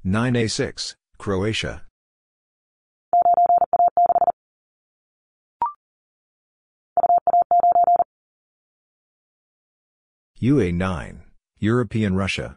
Nine 0.05 0.37
A 0.37 0.47
six, 0.47 0.95
Croatia. 1.19 1.83
UA 10.41 10.73
nine, 10.73 11.23
European 11.59 12.14
Russia. 12.14 12.57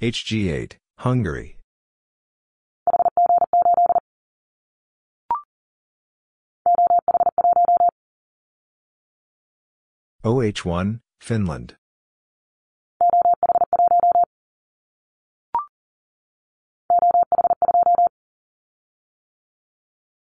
HG8, 0.00 0.76
Hungary. 0.98 1.58
OH1, 10.26 10.98
Finland. 11.20 11.76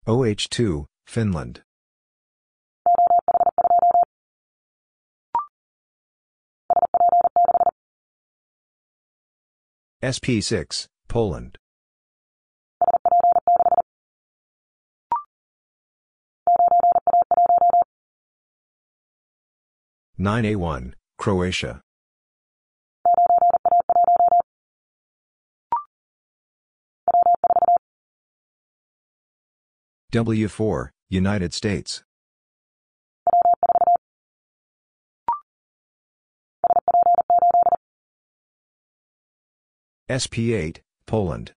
OH2, 0.06 0.86
Finland. 1.08 1.62
SP6, 10.04 10.86
Poland. 11.08 11.58
Nine 20.22 20.44
A 20.44 20.56
one, 20.56 20.94
Croatia. 21.16 21.80
W4, 30.12 30.90
United 31.08 31.54
States. 31.54 32.02
SP8, 40.10 40.80
Poland. 41.06 41.54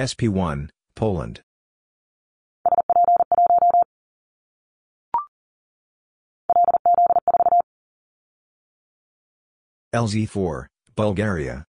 SP1, 0.00 0.70
Poland. 0.94 1.42
LZ4, 9.94 10.68
Bulgaria. 10.96 11.64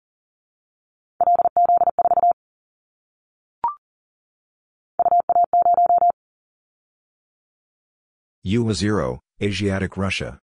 UA0, 8.47 9.19
Asiatic 9.41 9.97
Russia. 9.97 10.39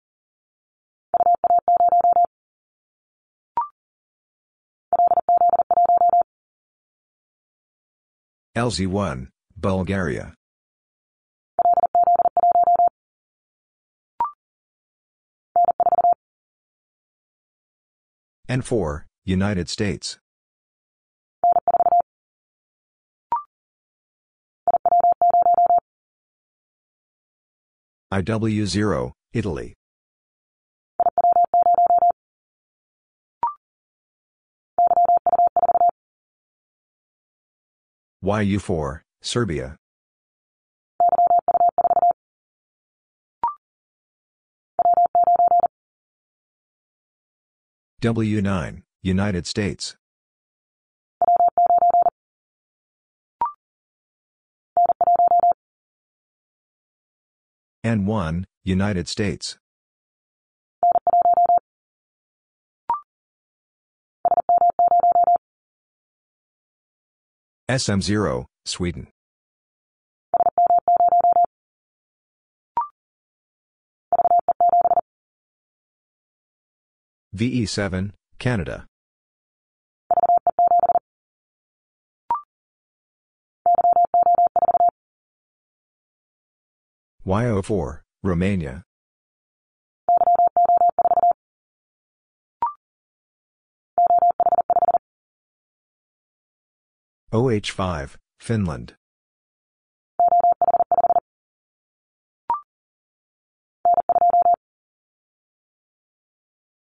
LZ1, 8.55 9.29
Bulgaria. 9.57 10.35
N4, 18.51 19.05
United 19.25 19.71
States. 19.71 20.19
IW0, 28.13 29.13
Italy. 29.33 29.75
YU4, 38.25 39.01
Serbia. 39.21 39.77
W9, 48.01 48.83
United 49.03 49.47
States. 49.47 49.97
N1, 57.85 58.45
United 58.63 59.09
States. 59.09 59.59
SM0, 67.71 68.45
Sweden. 68.67 69.09
VE7, 77.35 78.13
Canada. 78.39 78.87
YO4, 87.27 88.01
Romania. 88.23 88.83
OH5, 97.33 98.17
Finland. 98.41 98.95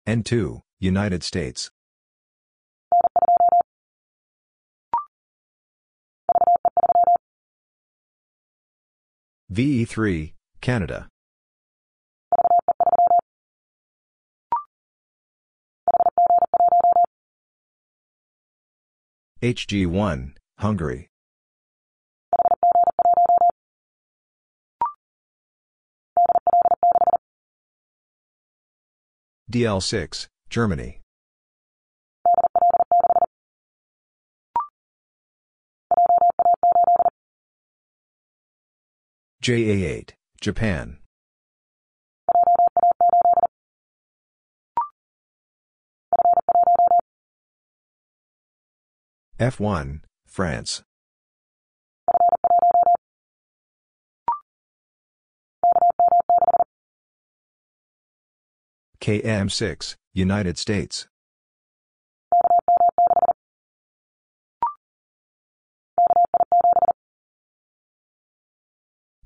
N2, 0.05 0.59
United 0.81 1.23
States. 1.23 1.71
VE3, 9.53 10.33
Canada. 10.59 11.07
HG1, 19.41 20.33
Hungary. 20.61 21.09
DL6, 29.51 30.27
Germany. 30.51 31.01
JA8, 39.43 40.11
Japan. 40.39 40.99
F1, 49.39 50.01
France. 50.31 50.81
KM6, 59.01 59.97
United 60.13 60.57
States. 60.57 61.09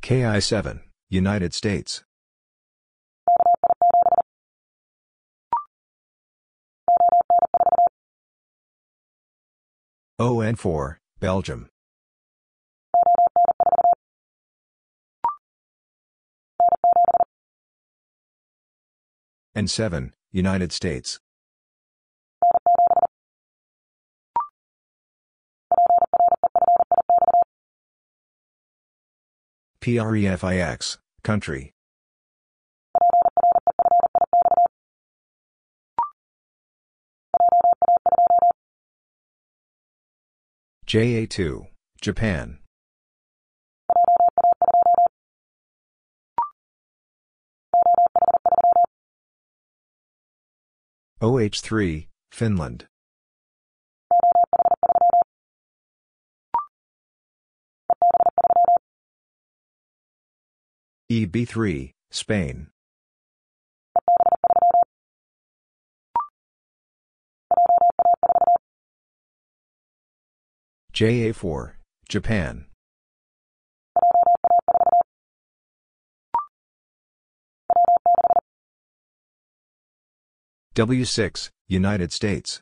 KI7, 0.02 0.80
United 1.10 1.54
States. 1.54 2.04
ON4, 10.20 10.96
Belgium. 11.20 11.68
N7, 19.58 20.14
United 20.32 20.72
States. 20.72 21.20
PREFIX, 29.82 30.98
country. 31.24 31.75
JA2, 40.96 41.68
Japan. 42.00 42.60
OH3, 51.22 52.08
Finland. 52.32 52.86
EB3, 61.12 61.92
Spain. 62.10 62.68
JA4, 70.96 71.74
Japan. 72.08 72.68
W6, 80.74 81.50
United 81.68 82.14
States. 82.14 82.62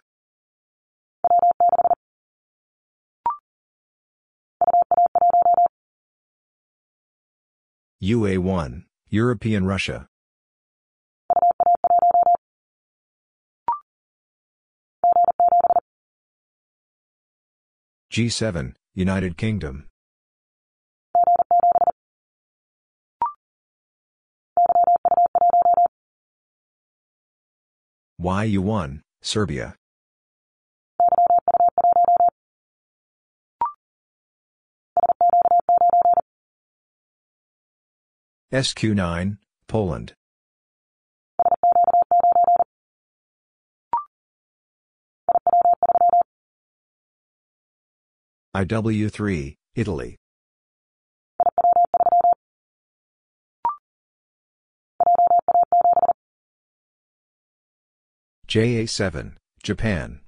UA1, 8.02 8.86
European 9.10 9.68
Russia. 9.68 10.08
G7, 18.14 18.76
United 18.94 19.38
Kingdom. 19.38 19.88
YU1, 28.22 29.02
Serbia. 29.24 29.74
SQ9, 38.54 39.40
Poland. 39.68 40.14
IW3, 48.56 49.56
Italy. 49.74 50.16
JA7, 58.48 59.38
Japan. 59.64 60.20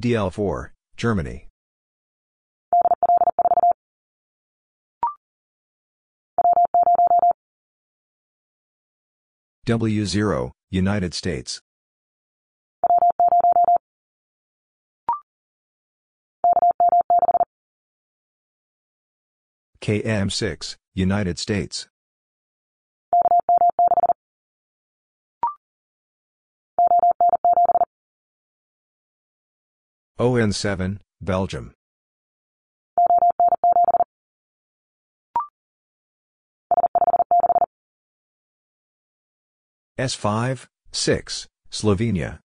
DL4, 0.00 0.70
Germany. 0.96 1.49
W0, 9.70 10.50
United 10.72 11.14
States. 11.14 11.60
KM6, 19.80 20.74
United 20.96 21.38
States. 21.38 21.86
ON7, 30.18 30.98
Belgium. 31.20 31.74
S5, 40.00 40.66
6, 40.92 41.46
Slovenia. 41.70 42.38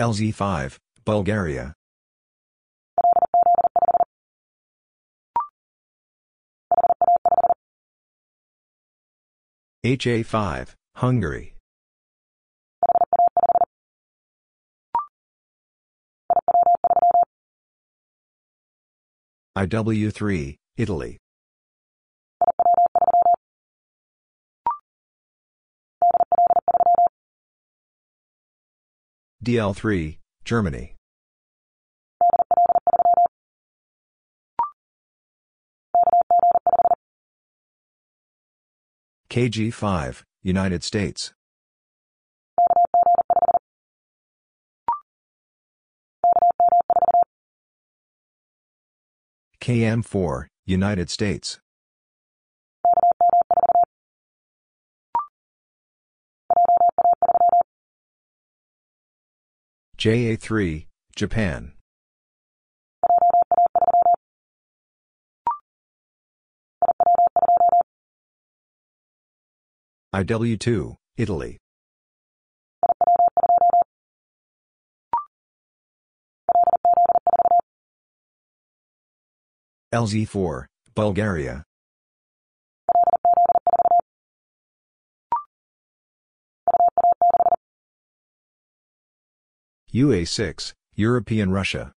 LZ5, 0.00 0.78
Bulgaria. 1.04 1.74
HA5, 9.84 10.74
Hungary. 10.94 11.53
IW3, 19.56 20.56
Italy. 20.76 21.18
DL3, 29.44 30.18
Germany. 30.44 30.96
KG5, 39.30 40.22
United 40.42 40.82
States. 40.82 41.32
KM4, 49.64 50.48
United 50.66 51.08
States. 51.08 51.58
JA3, 59.96 60.84
Japan. 61.16 61.72
IW2, 70.14 70.96
Italy. 71.16 71.63
LZ4, 79.94 80.64
Bulgaria. 80.96 81.62
UA6, 89.94 90.72
European 90.96 91.52
Russia. 91.52 91.92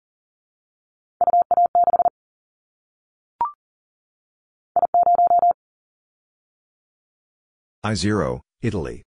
I0, 7.83 8.41
Italy. 8.61 9.06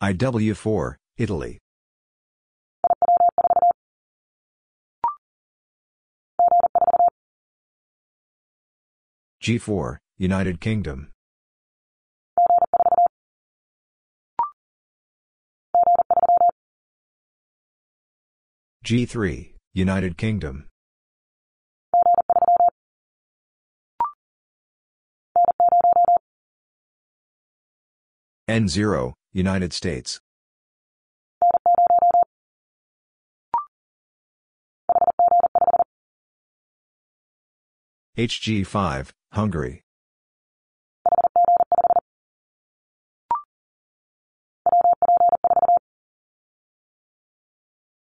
IW4, 0.00 0.94
Italy. 1.16 1.58
G4, 9.42 9.96
United 10.18 10.60
Kingdom. 10.60 11.10
G3, 18.84 19.54
United 19.74 20.16
Kingdom. 20.16 20.68
N0, 28.48 29.12
United 29.38 29.72
States. 29.72 30.20
HG5, 38.18 39.12
Hungary. 39.30 39.84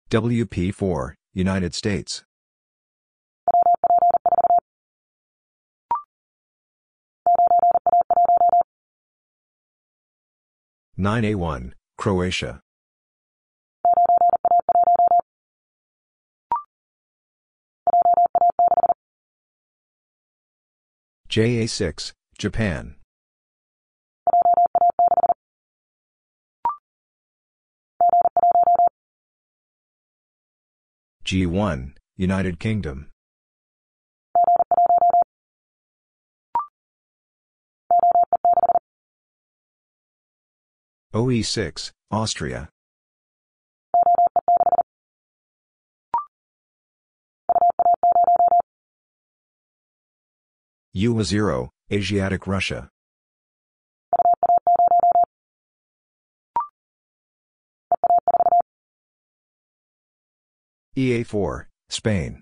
WP4, 0.09 1.15
United 1.33 1.75
States. 1.75 2.23
Nine 10.97 11.25
A 11.25 11.35
one, 11.35 11.73
Croatia. 11.97 12.61
JA 21.27 21.67
six, 21.67 22.13
Japan. 22.37 22.95
G1, 31.25 31.95
United 32.15 32.57
Kingdom. 32.59 33.09
OE6, 41.15 41.91
Austria. 42.11 42.67
UA0, 50.93 51.69
Asiatic 51.89 52.45
Russia. 52.45 52.89
EA4, 60.97 61.65
Spain. 61.87 62.41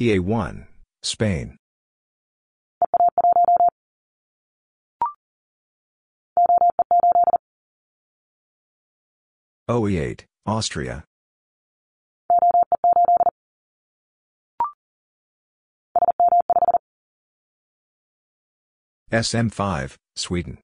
EA1, 0.00 0.66
Spain. 1.02 1.56
OE8, 9.68 10.22
Austria. 10.46 11.04
SM5, 19.12 19.96
Sweden. 20.16 20.58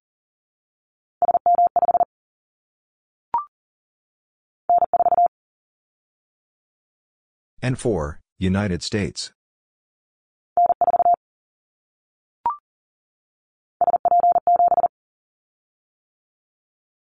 N4, 7.62 8.18
United 8.38 8.82
States. 8.82 9.32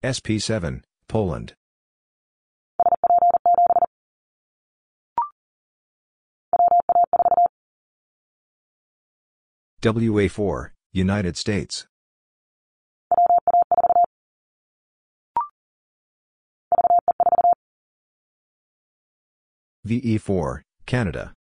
SP7, 0.05 0.83
Poland. 1.09 1.55
WA4, 9.83 10.71
United 10.93 11.37
States. 11.37 11.87
VE4, 19.87 20.63
Canada. 20.87 21.33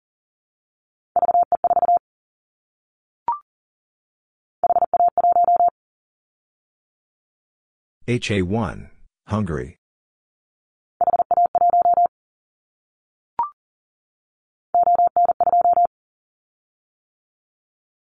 HA1, 8.08 8.90
Hungary. 9.28 9.76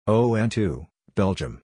ON2, 0.06 0.86
Belgium. 1.14 1.62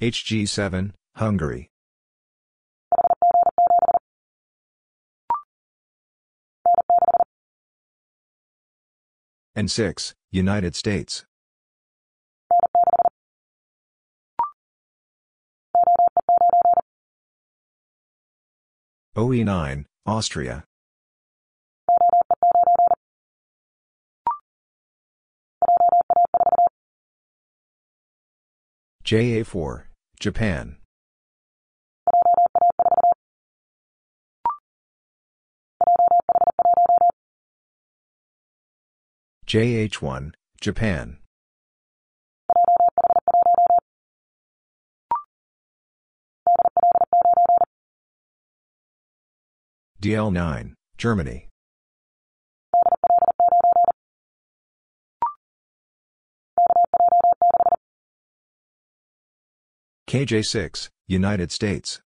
HG7, 0.00 0.92
Hungary. 1.16 1.71
N6, 9.56 10.14
United 10.30 10.74
States. 10.74 11.26
OE9, 19.14 19.84
Austria. 20.06 20.64
JA4, 29.04 29.84
Japan. 30.18 30.76
JH1, 39.52 40.32
Japan. 40.62 41.18
DL9, 50.00 50.72
Germany. 50.96 51.48
KJ6, 60.08 60.88
United 61.08 61.52
States. 61.52 62.00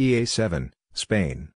EA7, 0.00 0.70
Spain. 0.94 1.50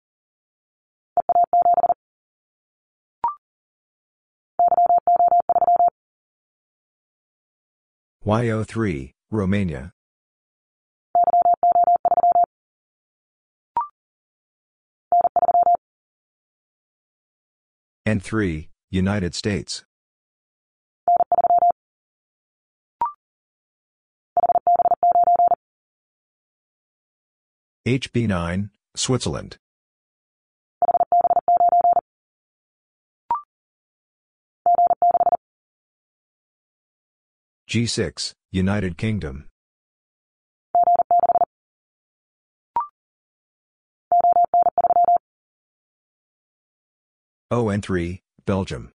YO3, 8.25 9.11
Romania. 9.29 9.91
N3, 18.07 18.69
United 18.89 19.35
States. 19.35 19.83
HB9, 27.87 28.69
Switzerland. 28.95 29.57
G6, 37.67 38.33
United 38.51 38.99
Kingdom. 38.99 39.47
ON3, 47.51 48.19
Belgium. 48.45 48.91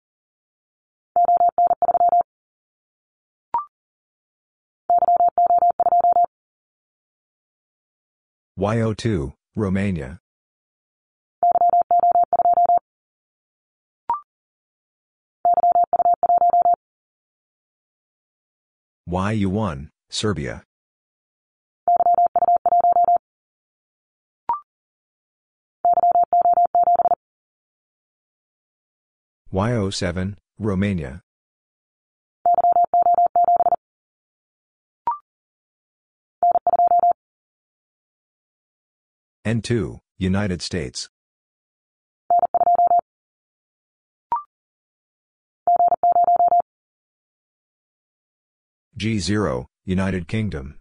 YO2, 8.62 9.34
Romania. 9.56 10.20
YU1, 19.08 19.88
Serbia. 20.10 20.62
YO7, 29.52 30.36
Romania. 30.60 31.20
N2, 39.44 39.98
United 40.18 40.62
States. 40.62 41.08
G0, 48.96 49.66
United 49.84 50.28
Kingdom. 50.28 50.78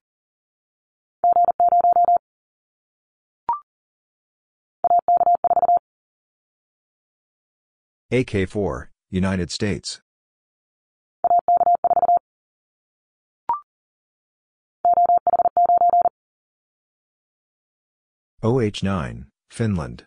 AK4, 8.11 8.87
United 9.09 9.49
States. 9.49 10.01
OH9, 18.43 19.25
Finland. 19.51 20.05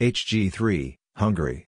HG3, 0.00 0.96
Hungary. 1.14 1.66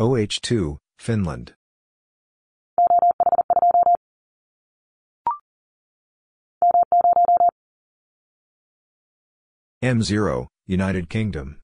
OH2, 0.00 0.78
Finland. 0.98 1.54
M0, 9.82 10.46
United 10.68 11.08
Kingdom. 11.08 11.58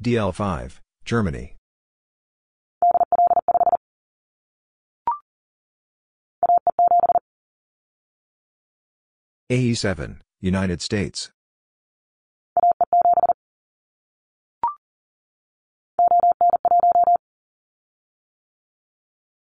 DL5, 0.00 0.78
Germany. 1.04 1.56
AE7, 9.50 10.20
United 10.40 10.80
States. 10.80 11.33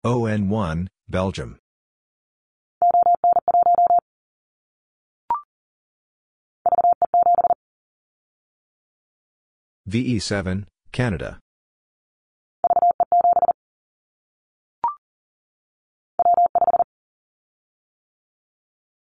ON1, 0.04 0.86
Belgium. 1.10 1.58
VE7, 9.86 10.64
Canada. 10.90 11.38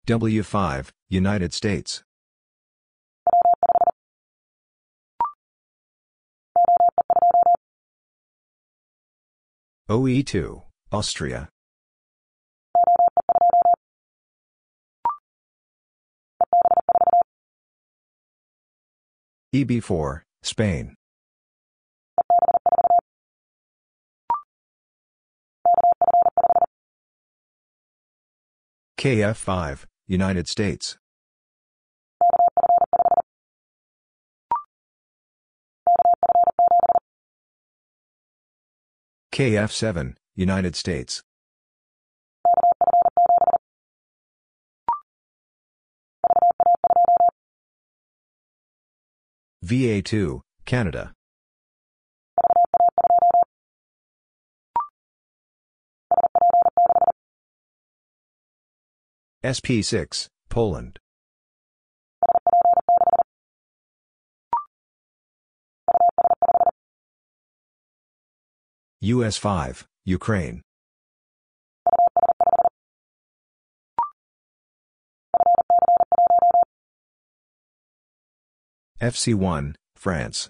W5, 0.08 0.90
United 1.10 1.54
States. 1.54 2.04
OE2, 9.90 10.71
Austria. 10.92 11.48
EB4, 19.56 20.22
Spain. 20.44 20.96
KF5, 28.98 29.86
United 30.08 30.48
States. 30.48 30.98
KF7, 39.34 40.16
United 40.36 40.76
States. 40.76 41.22
VA2, 49.64 50.42
Canada. 50.66 51.14
SP6, 59.44 60.28
Poland. 60.50 61.00
US5, 69.04 69.86
Ukraine. 70.06 70.62
FC1, 79.00 79.76
France. 79.96 80.50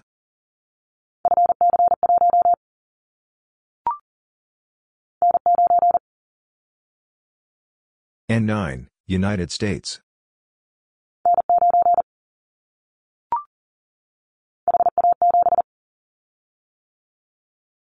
N9, 8.30 8.86
United 9.06 9.50
States. 9.50 10.00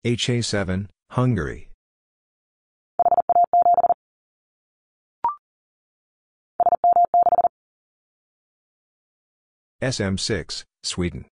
HA7, 0.05 0.89
Hungary. 1.12 1.68
SM6, 9.82 10.64
Sweden. 10.82 11.26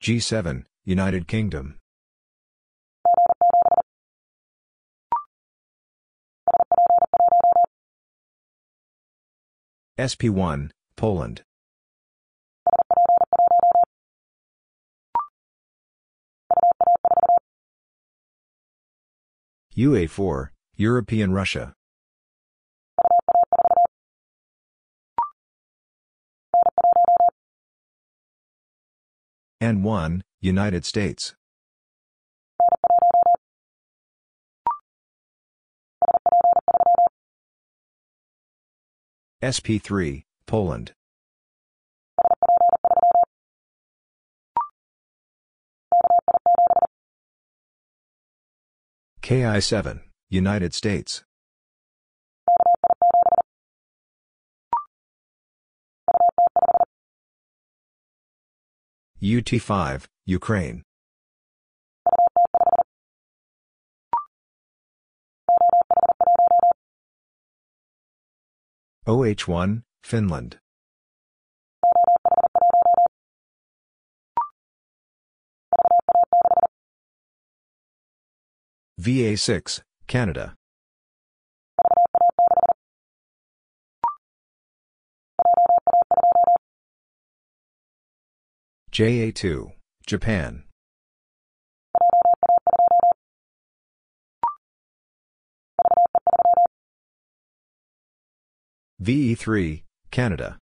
G7, 0.00 0.66
United 0.84 1.26
Kingdom. 1.26 1.78
SP1, 9.98 10.70
Poland. 10.94 11.42
UA4, 19.78 20.48
European 20.74 21.32
Russia. 21.32 21.72
N1, 29.62 30.22
United 30.40 30.84
States. 30.84 31.36
SP3, 39.40 40.24
Poland. 40.46 40.92
KI7, 49.28 50.00
United 50.30 50.72
States. 50.72 51.22
UT5, 59.22 60.06
Ukraine. 60.24 60.82
OH1, 69.06 69.82
Finland. 70.02 70.58
VA6, 79.00 79.80
Canada. 80.08 80.54
JA2, 88.90 89.72
Japan. 90.04 90.64
VE3, 99.00 99.84
Canada. 100.10 100.58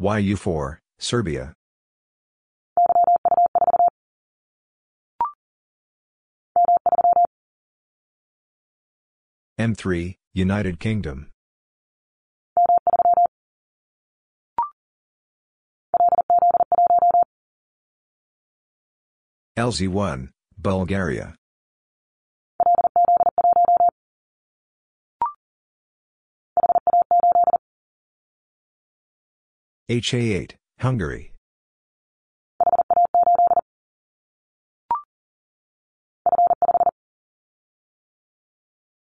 YU4, 0.00 0.78
Serbia. 0.98 1.54
M3, 9.58 10.16
United 10.34 10.78
Kingdom. 10.78 11.30
LZ1, 19.56 20.28
Bulgaria. 20.58 21.34
HA8, 29.88 30.54
Hungary. 30.80 31.32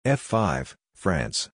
F5, 0.05 0.75
France. 0.95 1.49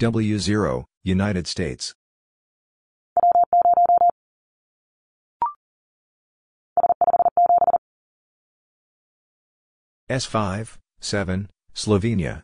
W0, 0.00 0.84
United 1.04 1.46
States. 1.46 1.94
S5, 10.10 10.78
7, 11.00 11.48
Slovenia. 11.74 12.42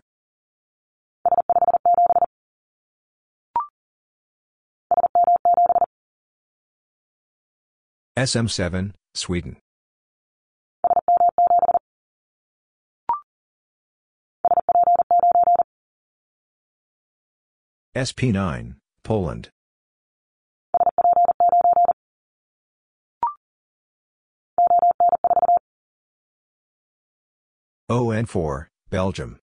SM7, 8.16 8.92
Sweden. 9.14 9.56
SP9, 17.96 18.74
Poland. 19.02 19.50
ON4, 27.94 28.66
Belgium. 28.90 29.38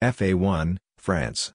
FA1, 0.00 0.76
France. 0.96 1.52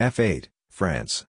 F8, 0.00 0.46
France. 0.70 1.26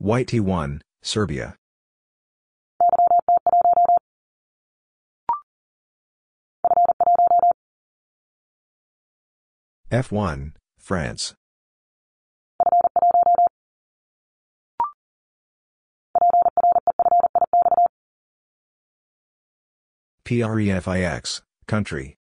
YT 0.00 0.40
one. 0.40 0.82
Serbia. 1.02 1.56
F1, 9.90 10.52
France. 10.78 11.34
PREFIX, 20.24 21.40
country. 21.66 22.18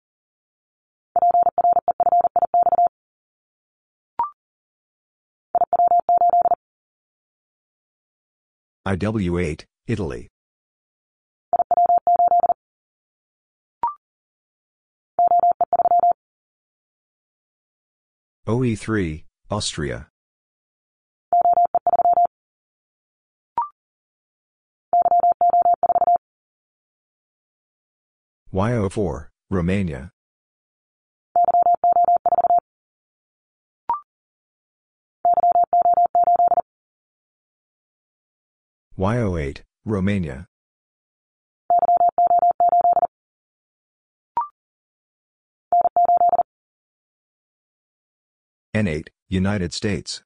IW8, 8.87 9.65
Italy. 9.87 10.27
OE3, 18.47 19.23
Austria. 19.49 20.07
YO4, 28.53 29.27
Romania. 29.49 30.14
YO8, 38.97 39.59
Romania. 39.83 40.45
N8, 48.73 49.07
United 49.27 49.73
States. 49.73 50.23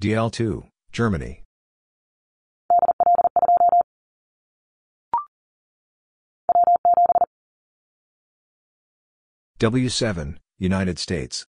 DL2, 0.00 0.68
Germany. 0.92 1.42
W7, 9.58 10.36
United 10.58 10.98
States. 10.98 11.46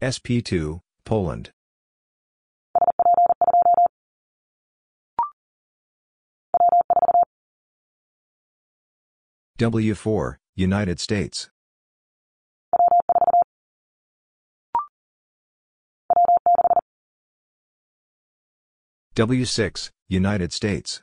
SP2, 0.00 0.80
Poland. 1.04 1.50
W4, 9.58 10.36
United 10.54 11.00
States. 11.00 11.50
W6, 19.16 19.90
United 20.10 20.54
States. 20.54 21.02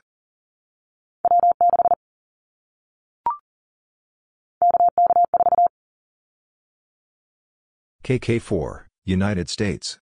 KK4, 8.02 8.86
United 9.04 9.48
States. 9.48 10.00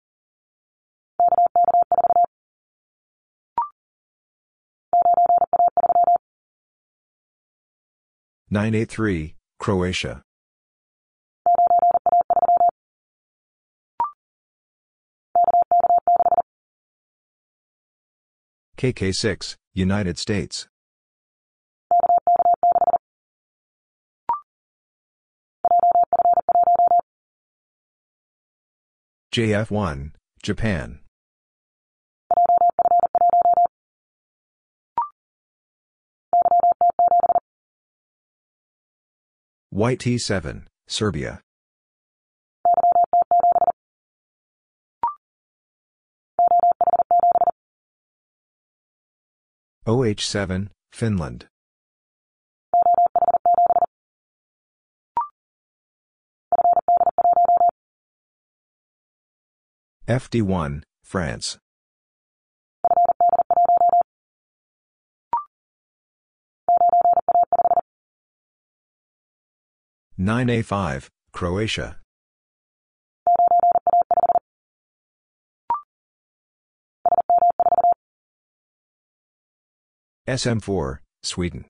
Nine 8.49 8.75
A 8.75 8.85
three, 8.85 9.35
Croatia. 9.59 10.21
KK6, 18.83 19.55
United 19.73 20.17
States. 20.17 20.67
JF1, 29.33 30.11
Japan. 30.43 30.99
YT7, 39.73 40.65
Serbia. 40.89 41.39
OH7, 49.85 50.69
Finland. 50.93 51.47
FD1, 60.07 60.83
France. 61.03 61.57
Nine 70.17 70.49
A 70.49 70.61
five, 70.61 71.09
Croatia. 71.33 72.02
SM4, 80.27 80.99
Sweden. 81.21 81.65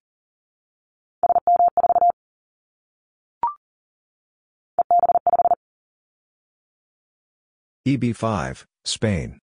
EB5, 7.88 8.66
Spain. 8.86 9.40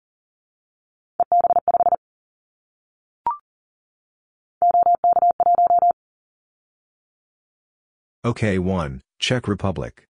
OK1, 8.25 8.99
Czech 9.19 9.47
Republic. 9.47 10.08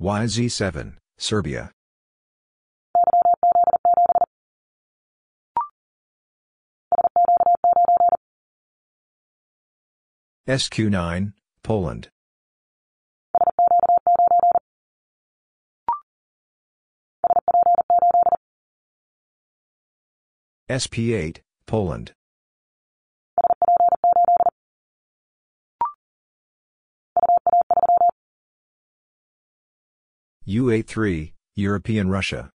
YZ7, 0.00 0.94
Serbia. 1.18 1.72
SQ9, 10.48 11.32
Poland. 11.64 12.08
SP8, 20.70 21.38
Poland. 21.66 22.12
UA3, 30.48 31.32
European 31.56 32.08
Russia. 32.08 32.48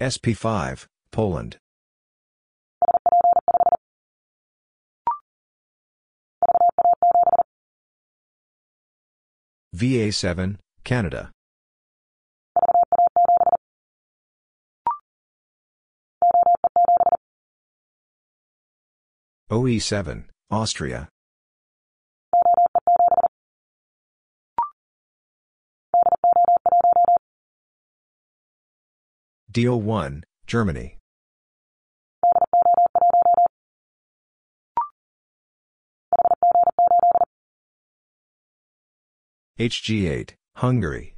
SP5, 0.00 0.86
Poland. 1.12 1.58
VA7, 9.76 10.56
Canada. 10.82 11.30
OE7, 19.48 20.24
Austria. 20.50 21.08
DO1, 29.52 30.24
Germany. 30.46 30.98
HG8, 39.58 40.34
Hungary. 40.56 41.15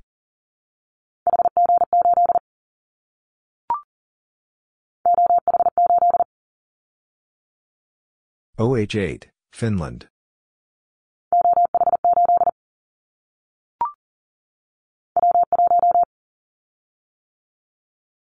OH8, 8.58 9.26
Finland. 9.52 10.08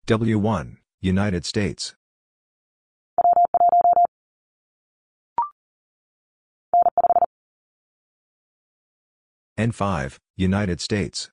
W1, 0.07 0.77
United 1.01 1.45
States. 1.45 1.93
N5, 9.59 10.17
United 10.37 10.81
States. 10.81 11.29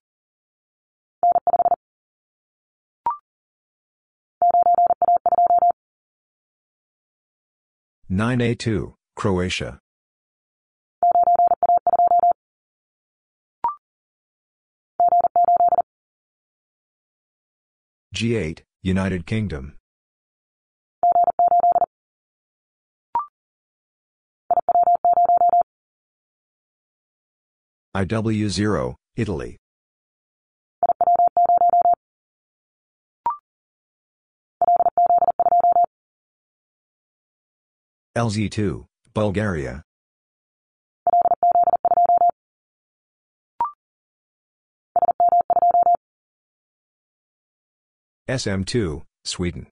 Nine 8.15 8.43
A 8.43 8.55
two, 8.55 8.95
Croatia. 9.17 9.79
G8, 18.15 18.65
United 18.83 19.25
Kingdom. 19.25 19.79
IW0, 27.97 28.95
Italy. 29.17 29.62
LZ2, 38.17 38.85
Bulgaria. 39.15 39.83
SM2, 48.29 49.03
Sweden. 49.25 49.67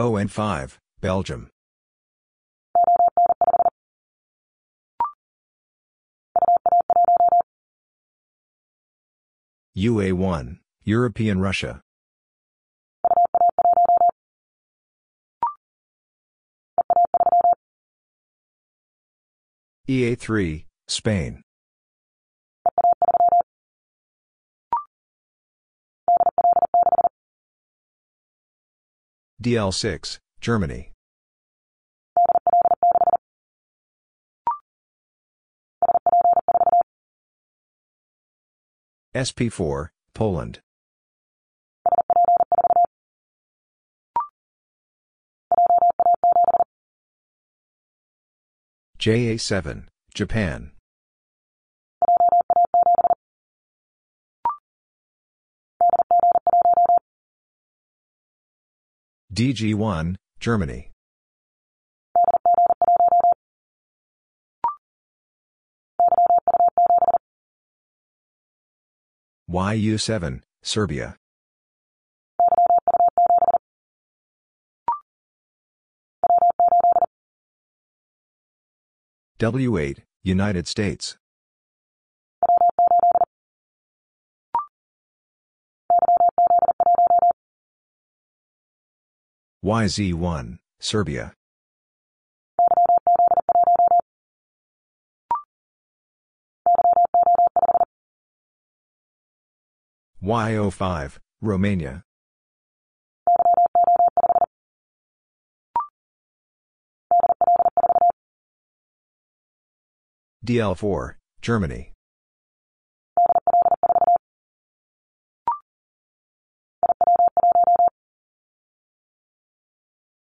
ON5, 0.00 0.78
Belgium. 1.02 1.50
UA1, 9.76 10.58
European 10.84 11.40
Russia. 11.40 11.80
EA3, 19.88 20.64
Spain. 20.86 21.42
DL6, 29.42 30.18
Germany. 30.40 30.93
SP4, 39.14 39.90
Poland. 40.12 40.60
JA7, 48.98 49.86
Japan. 50.14 50.72
DG1, 59.32 60.16
Germany. 60.40 60.93
YU7, 69.50 70.40
Serbia. 70.62 71.16
W8, 79.38 79.98
United 80.22 80.66
States. 80.66 81.16
YZ1, 89.62 90.58
Serbia. 90.80 91.34
YO5, 100.24 101.18
Romania. 101.42 102.02
DL4, 110.46 111.16
Germany. 111.42 111.92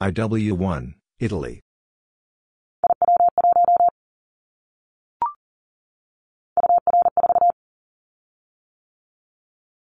IW1, 0.02 0.96
Italy. 1.20 1.62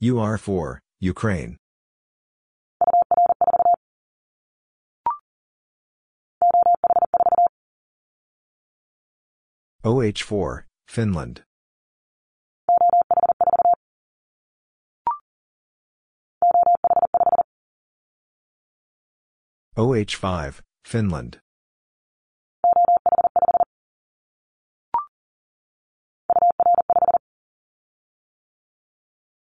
UR4, 0.01 0.79
Ukraine. 0.99 1.57
OH4, 9.85 10.63
Finland. 10.87 11.43
OH5, 19.77 20.61
Finland. 20.83 21.39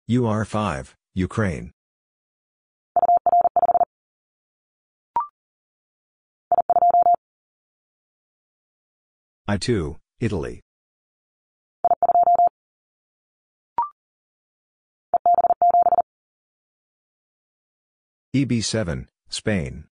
UR5, 0.10 0.95
Ukraine. 1.14 1.72
I2, 9.48 9.98
Italy. 10.19 10.61
EB7, 18.36 19.06
Spain. 19.30 19.86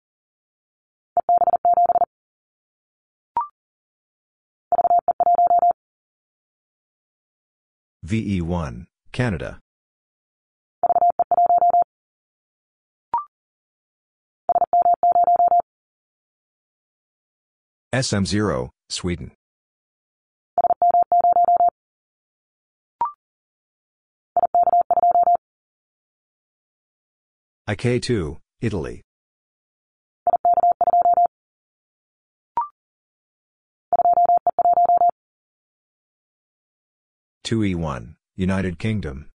VE1, 8.06 8.86
Canada. 9.10 9.63
SM0, 17.94 18.70
Sweden. 18.88 19.30
IK2, 27.68 28.38
Italy. 28.60 29.02
Two 37.44 37.62
E 37.62 37.76
one, 37.76 38.16
United 38.34 38.80
Kingdom. 38.80 39.30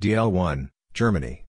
DL1, 0.00 0.70
Germany. 0.94 1.44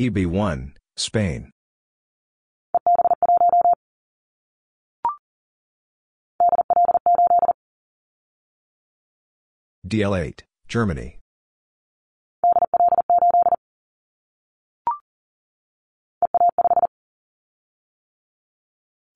EB1, 0.00 0.74
Spain. 0.96 1.50
DL8, 9.84 10.42
Germany. 10.68 11.18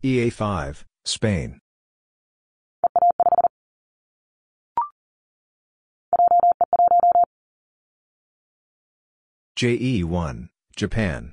EA5, 0.05 0.85
Spain. 1.05 1.59
JE1, 9.59 10.51
Japan. 10.77 11.33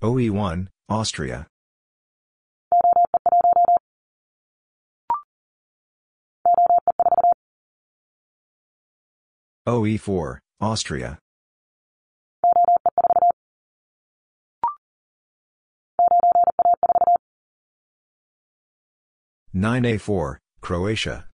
OE1, 0.00 0.68
Austria. 0.88 1.48
OE4, 9.66 10.38
Austria. 10.60 11.18
Nine 19.54 19.86
A 19.86 19.96
four, 19.98 20.38
Croatia. 20.60 21.26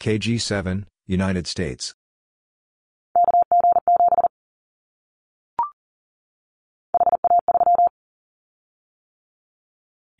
KG7, 0.00 0.84
United 1.06 1.46
States. 1.46 1.94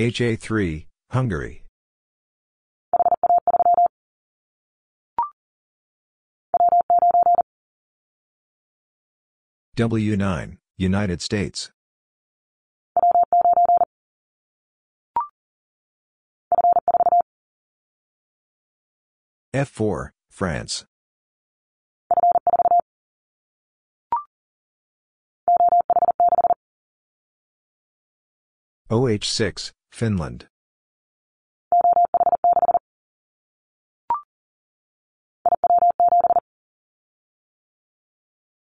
HA3, 0.00 0.86
Hungary. 1.10 1.62
W9, 9.76 10.56
United 10.78 11.20
States. 11.20 11.70
F4, 19.54 20.12
France. 20.30 20.86
OH6, 28.90 29.72
Finland. 29.90 30.46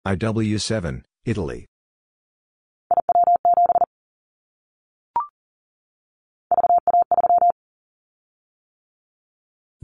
IW7, 0.06 1.02
Italy. 1.24 1.66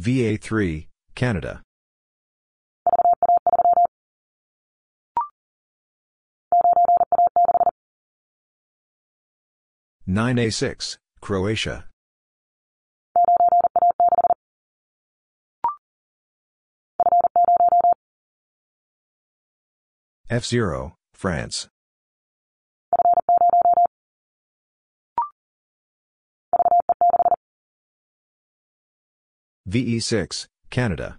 VA3, 0.01 0.87
Canada. 1.15 1.63
Nine 10.07 10.39
A 10.39 10.51
six, 10.51 10.99
Croatia. 11.21 11.85
F 20.29 20.47
zero, 20.47 20.95
France. 21.13 21.69
VE6, 29.69 30.47
Canada. 30.71 31.19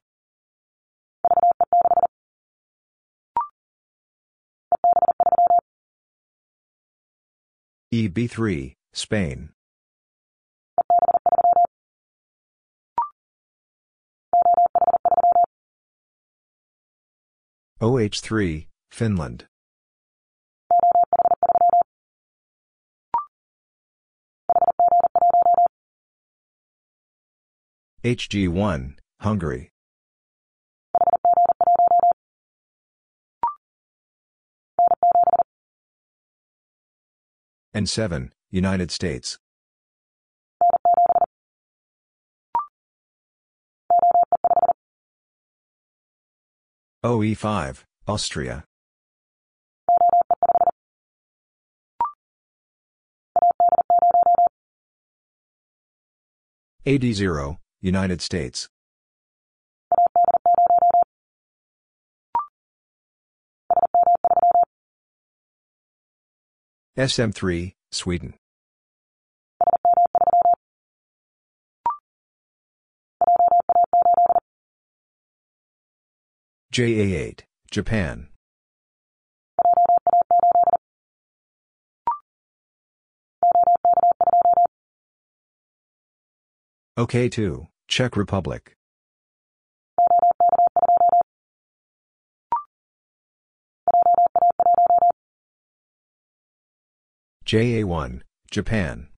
EB3, 7.93 8.73
Spain. 8.93 9.49
OH3, 17.81 18.67
Finland. 18.91 19.47
HG1, 28.03 28.97
Hungary. 29.21 29.71
N7, 37.75 38.29
United 38.51 38.91
States. 38.91 39.39
OE5, 47.03 47.83
Austria. 48.07 48.63
AD0, 56.85 57.57
United 57.81 58.21
States. 58.21 58.67
SM3, 66.95 67.73
Sweden. 67.91 68.35
JA8, 76.71 77.41
Japan. 77.69 78.29
OK2, 86.97 87.67
Czech 87.89 88.15
Republic. 88.15 88.73
JA1, 97.45 98.21
Japan. 98.49 99.10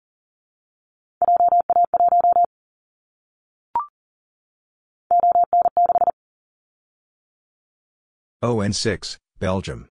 ON6, 8.43 9.19
Belgium. 9.39 9.89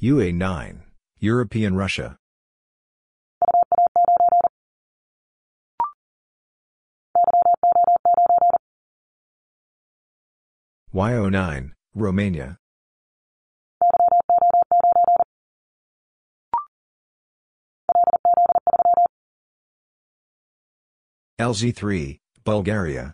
UA9, 0.00 0.82
European 1.18 1.74
Russia. 1.74 2.16
YO9, 10.94 11.72
Romania. 11.96 12.61
LZ3, 21.42 22.20
Bulgaria. 22.44 23.12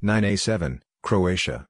Nine 0.00 0.24
A 0.24 0.34
seven, 0.34 0.82
Croatia. 1.04 1.68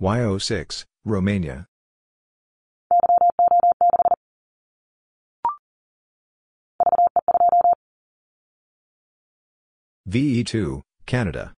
YO6, 0.00 0.84
Romania. 1.04 1.68
VE2, 10.08 10.82
Canada. 11.06 11.52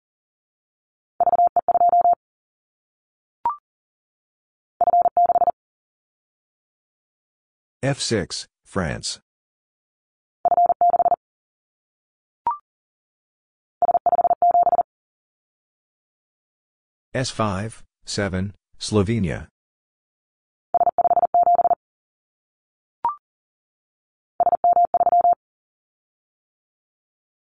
F6, 7.83 8.47
France. 8.65 9.21
S5, 17.15 17.83
7, 18.05 18.53
Slovenia. 18.79 19.49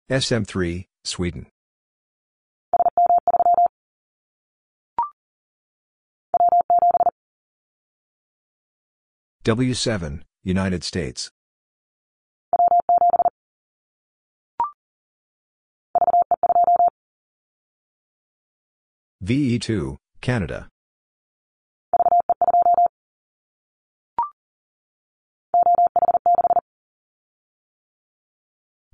SM3, 0.09 0.85
Sweden. 1.03 1.47
W7, 9.43 10.21
United 10.43 10.85
States. 10.85 11.29
VE2, 19.21 19.97
Canada. 20.21 20.69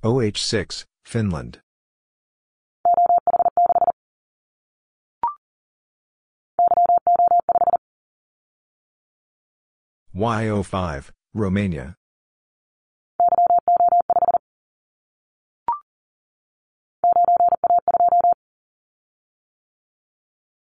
OH6, 0.02 0.84
Finland. 1.04 1.60
YO5, 10.14 11.10
Romania. 11.34 11.96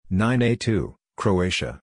Nine 0.10 0.42
A 0.42 0.56
two, 0.56 0.96
Croatia. 1.18 1.83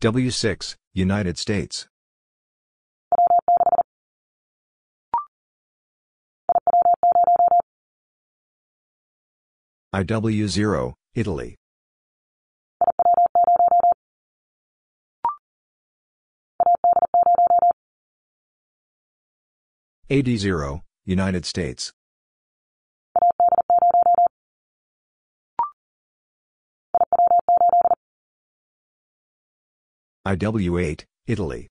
W6, 0.00 0.76
United 0.94 1.36
States. 1.38 1.88
IW0, 9.92 10.92
Italy. 11.16 11.56
AD0, 20.08 20.82
United 21.06 21.44
States. 21.44 21.92
IW8, 30.28 31.04
Italy. 31.26 31.68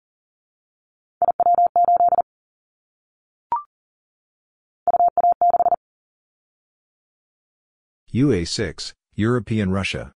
UA6, 8.12 8.94
European 9.14 9.70
Russia. 9.70 10.12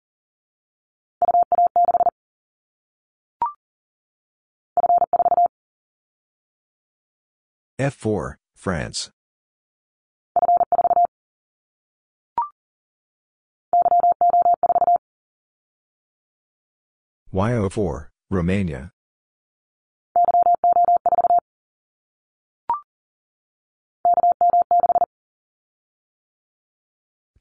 F4, 7.80 8.38
France. 8.56 9.12
YO4, 17.32 18.11
Romania. 18.32 18.94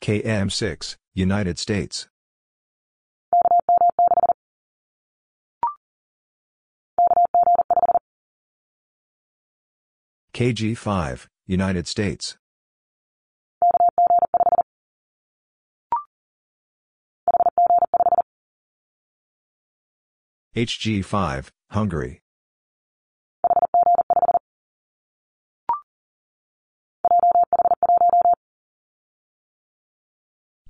KM6, 0.00 0.96
United 1.14 1.60
States. 1.60 2.08
KG5, 10.34 11.28
United 11.46 11.86
States. 11.86 12.39
HG5, 20.56 21.50
Hungary. 21.70 22.20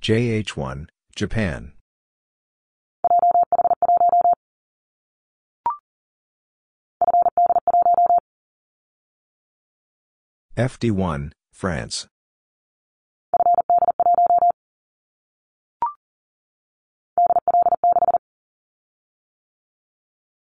JH1, 0.03 0.87
Japan. 1.15 1.73
FD1, 10.55 11.31
France. 11.51 12.07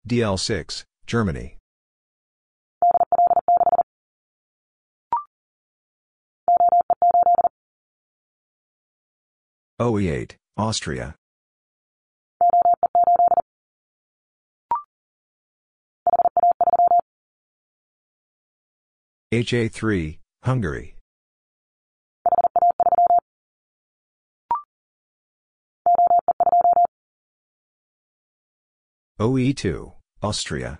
DL6, 0.08 0.84
Germany. 1.06 1.58
OE8, 9.82 10.32
Austria. 10.56 11.16
HA3, 19.34 20.20
Hungary. 20.44 20.96
OE2, 29.20 29.97
Austria. 30.22 30.80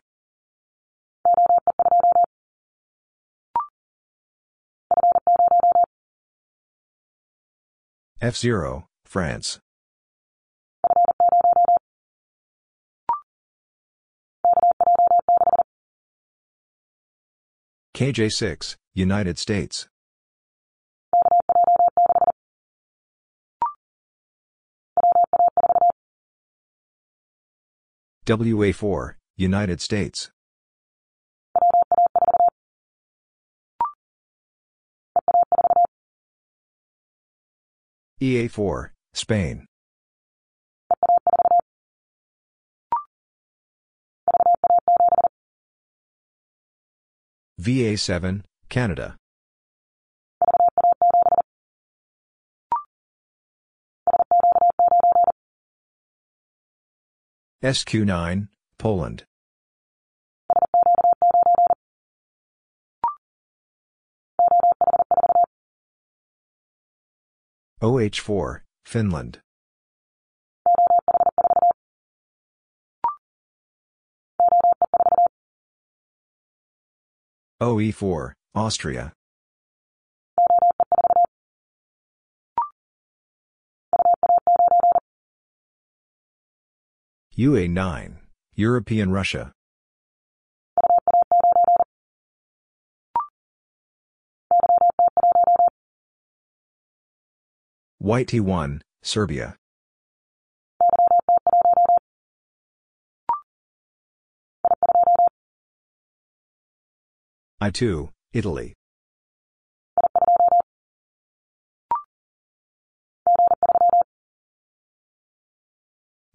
F0, 8.20 8.86
France. 9.06 9.60
KJ6, 17.96 18.76
United 18.96 19.38
States. 19.38 19.88
WA4, 28.26 29.14
United 29.38 29.80
States. 29.80 30.32
EA4, 38.20 38.90
Spain. 39.14 39.68
VA7, 47.62 48.42
Canada. 48.70 49.18
SQ9, 57.64 58.48
Poland. 58.78 59.26
OH4, 67.82 68.62
Finland. 68.86 69.40
OE4, 77.62 78.34
Austria. 78.56 79.14
UA9, 87.38 88.27
European 88.60 89.12
Russia. 89.12 89.52
YT1, 98.02 98.82
Serbia. 99.04 99.56
I2, 107.62 108.10
Italy. 108.34 108.74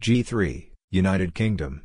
G3, 0.00 0.70
United 0.92 1.34
Kingdom. 1.34 1.82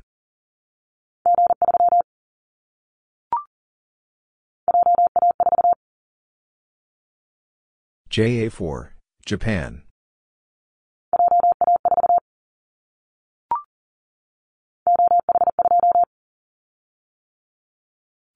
JA4, 8.18 8.94
Japan. 9.28 9.84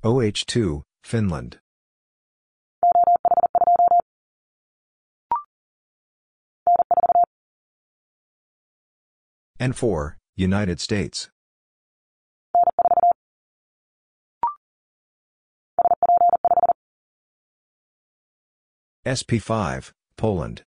OH2, 0.04 0.84
Finland. 1.04 1.58
N4, 9.60 10.18
United 10.36 10.80
States. 10.80 11.32
SP5, 19.06 19.92
Poland. 20.16 20.62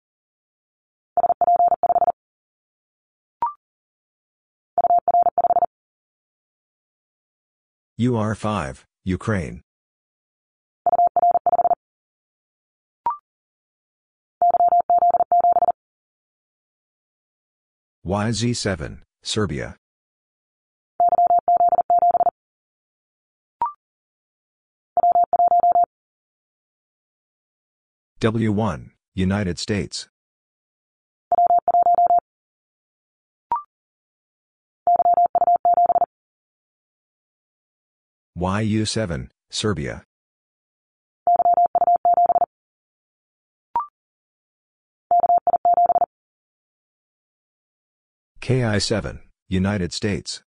UR5, 8.00 8.84
Ukraine. 9.04 9.62
YZ7, 18.06 19.02
Serbia. 19.24 19.76
W1, 28.22 28.92
United 29.16 29.58
States. 29.58 30.08
YU7, 38.38 39.30
Serbia. 39.50 40.04
KI7, 48.40 49.22
United 49.50 49.92
States. 49.94 50.44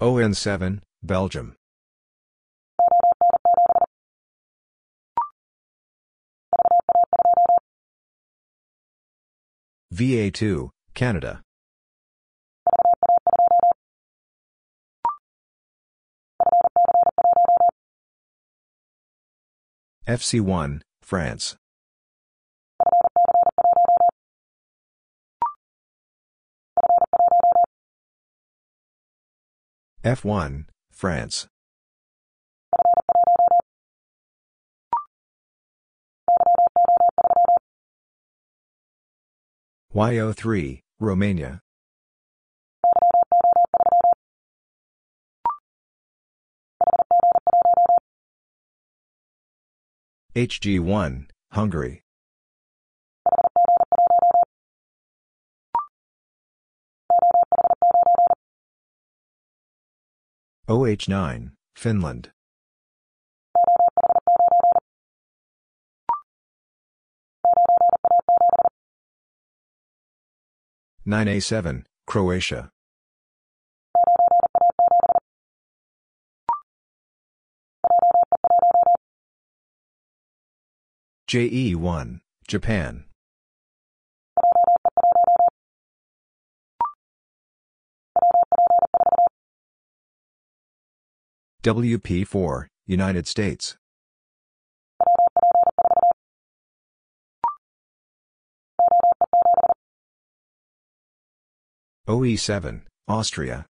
ON7, 0.00 0.80
Belgium. 1.02 1.54
VA2, 9.94 10.70
Canada. 10.94 11.42
FC1, 20.08 20.82
France. 21.02 21.56
F1, 30.04 30.66
France. 30.92 31.46
YO3, 39.94 40.82
Romania. 41.00 41.60
HG1, 50.36 51.28
Hungary. 51.52 52.03
OH9, 60.66 61.50
Finland. 61.76 62.30
Nine 71.04 71.28
A 71.28 71.40
seven, 71.40 71.86
Croatia. 72.06 72.70
JE1, 81.28 82.20
Japan. 82.48 83.04
WP4, 91.64 92.66
United 92.86 93.26
States. 93.26 93.78
OE7, 102.06 102.82
Austria. 103.08 103.64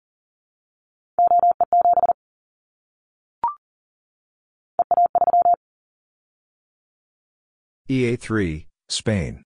EA3, 7.91 8.65
Spain. 8.89 9.43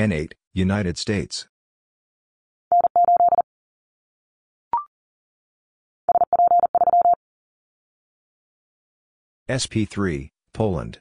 N8, 0.00 0.32
United 0.52 0.98
States. 0.98 1.46
SP3, 9.48 10.30
Poland. 10.52 11.00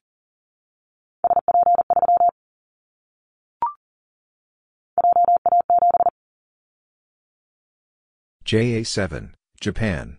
JA7, 8.45 9.33
Japan. 9.61 10.17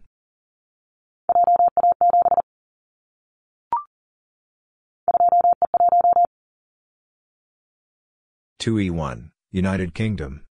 Two 8.60 8.78
E 8.78 8.90
one, 8.90 9.32
United 9.52 9.94
Kingdom. 9.94 10.44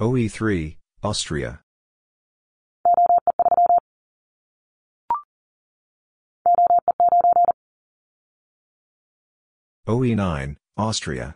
OE 0.00 0.28
three, 0.28 0.78
Austria. 1.02 1.60
OE9, 9.86 10.56
Austria. 10.78 11.34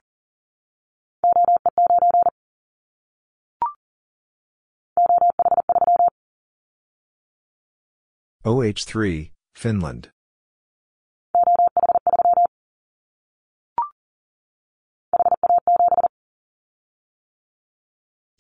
OH3, 8.43 9.31
Finland. 9.55 10.09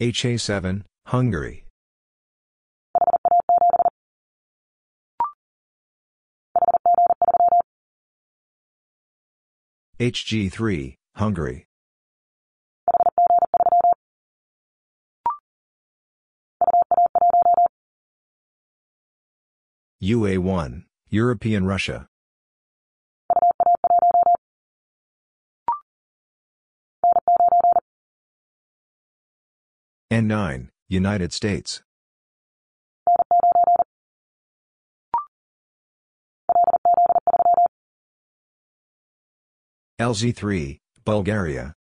HA7, 0.01 0.85
Hungary. 1.05 1.67
HG3, 10.01 10.95
Hungary. 11.17 11.67
UA1, 20.03 20.85
European 21.11 21.67
Russia. 21.67 22.07
N9, 30.11 30.69
United 30.89 31.35
States. 31.35 31.83
LZ3, 40.01 40.81
Bulgaria. 41.05 41.75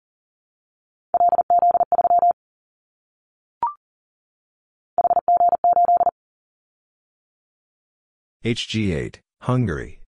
HG8, 8.45 9.18
Hungary. 9.41 9.99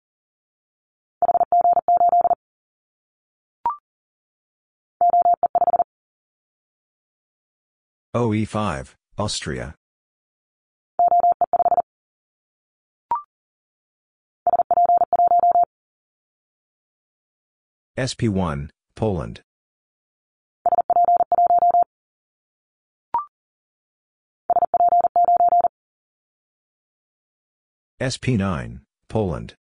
OE5, 8.16 8.96
Austria. 9.18 9.76
SP1, 17.98 18.70
Poland. 18.96 19.42
SP9, 28.00 28.80
Poland. 29.10 29.56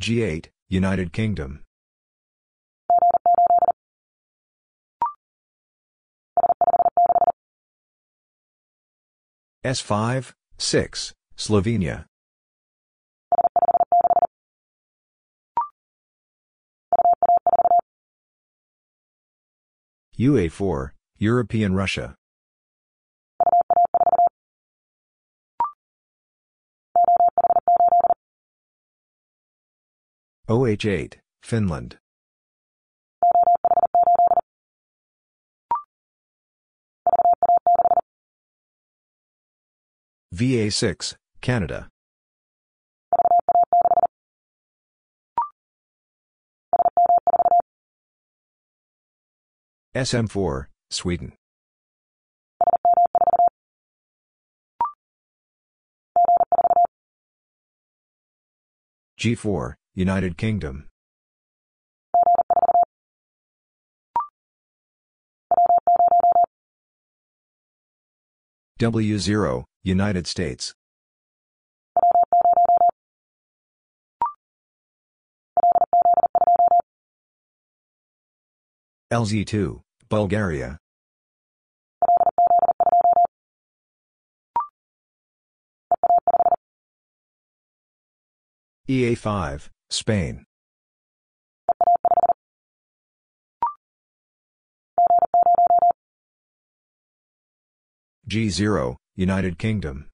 G8, 0.00 0.46
United 0.68 1.12
Kingdom. 1.12 1.64
S5, 9.64 10.32
6, 10.58 11.12
Slovenia. 11.36 12.06
UA4, 20.18 20.90
European 21.18 21.74
Russia. 21.74 22.14
OH8, 30.48 31.14
Finland. 31.42 31.98
VA6, 40.34 41.14
Canada. 41.40 41.88
SM4, 49.94 50.66
Sweden. 50.90 51.32
G4, 59.20 59.74
United 59.94 60.38
Kingdom. 60.38 60.88
W0, 68.80 69.64
United 69.84 70.26
States. 70.26 70.74
LZ2, 79.12 79.82
Bulgaria. 80.08 80.78
EA5, 88.88 89.68
Spain. 89.90 90.44
G0, 98.30 98.96
United 99.16 99.58
Kingdom. 99.58 100.11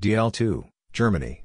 DL2, 0.00 0.68
Germany. 0.92 1.42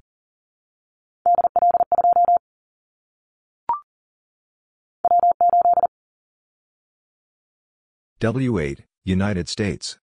W8, 8.22 8.82
United 9.06 9.50
States. 9.50 9.98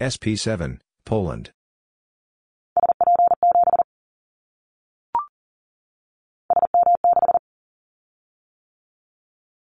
SP7, 0.00 0.80
Poland. 1.04 1.52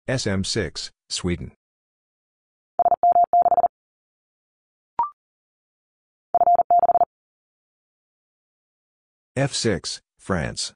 SM6, 0.09 0.91
Sweden. 1.11 1.53
F6, 9.37 10.01
France. 10.19 10.73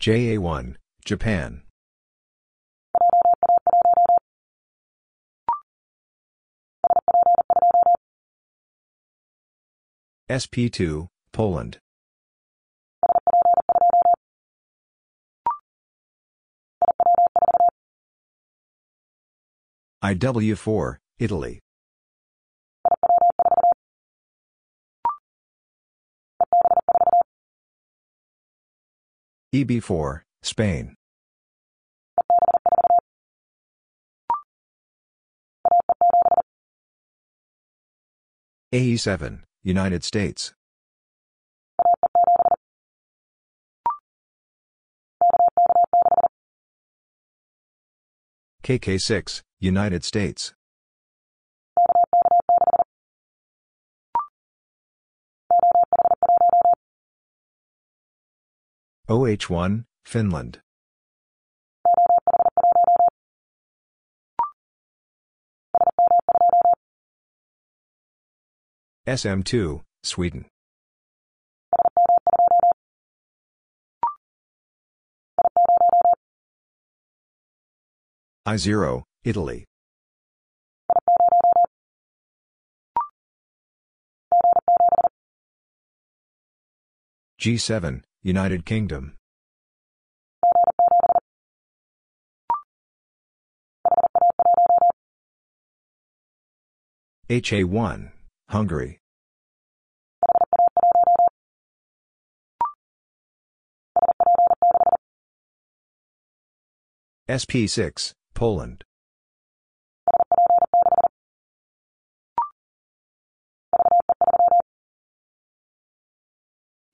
JA1, 0.00 0.74
Japan. 1.04 1.63
SP2, 10.30 11.06
Poland. 11.32 11.78
IW4, 20.02 20.96
Italy. 21.18 21.60
EB4, 29.54 30.22
Spain. 30.42 30.94
AE7, 38.74 39.42
United 39.66 40.04
States. 40.04 40.52
KK6, 48.62 49.40
United 49.60 50.04
States. 50.04 50.52
OH1, 59.08 59.84
Finland. 60.04 60.63
SM2, 69.06 69.82
Sweden. 70.02 70.46
I0, 78.48 79.02
Italy. 79.24 79.66
G7, 87.38 88.02
United 88.22 88.64
Kingdom. 88.64 89.16
HA1, 97.28 98.12
Hungary. 98.54 99.00
SP6, 107.28 108.12
Poland. 108.32 108.84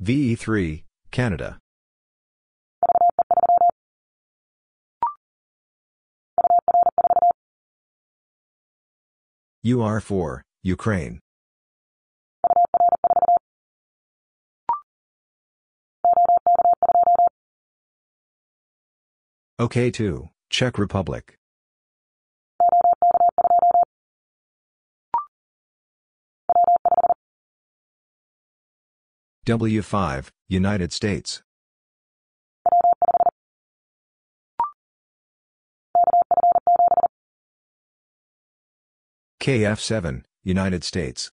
VE3, 0.02 0.84
Canada. 1.10 1.58
UR4, 9.66 10.40
Ukraine. 10.62 11.20
OK2, 19.60 20.28
Czech 20.48 20.78
Republic. 20.78 21.36
W5, 29.46 30.30
United 30.48 30.92
States. 30.94 31.42
KF7, 39.42 40.22
United 40.42 40.84
States. 40.84 41.30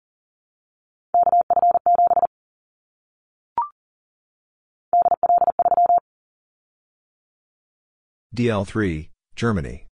DL3, 8.34 9.10
Germany. 9.36 9.88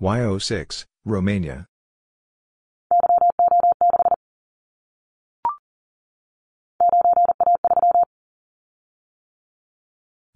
YO6, 0.00 0.84
Romania. 1.04 1.66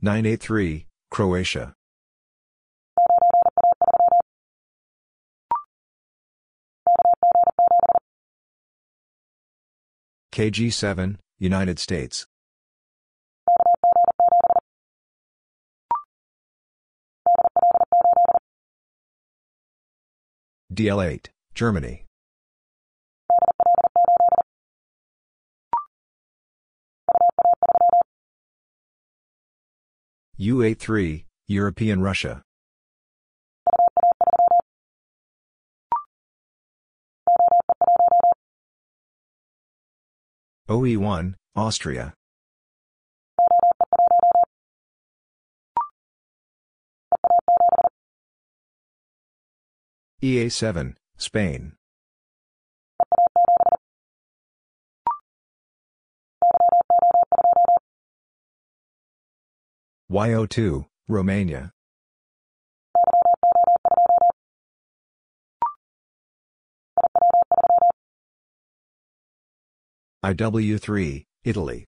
Nine 0.00 0.26
A 0.26 0.36
three, 0.36 0.86
Croatia. 1.10 1.74
KG7, 10.40 11.16
United 11.38 11.78
States. 11.78 12.24
DL8, 20.72 21.26
Germany. 21.54 22.06
UA3, 30.40 31.24
European 31.48 32.00
Russia. 32.00 32.40
OE1, 40.70 41.34
Austria. 41.56 42.14
EA7, 50.22 50.94
Spain. 51.16 51.72
YO2, 60.08 60.86
Romania. 61.08 61.72
IW3, 70.22 71.24
Italy. 71.44 71.86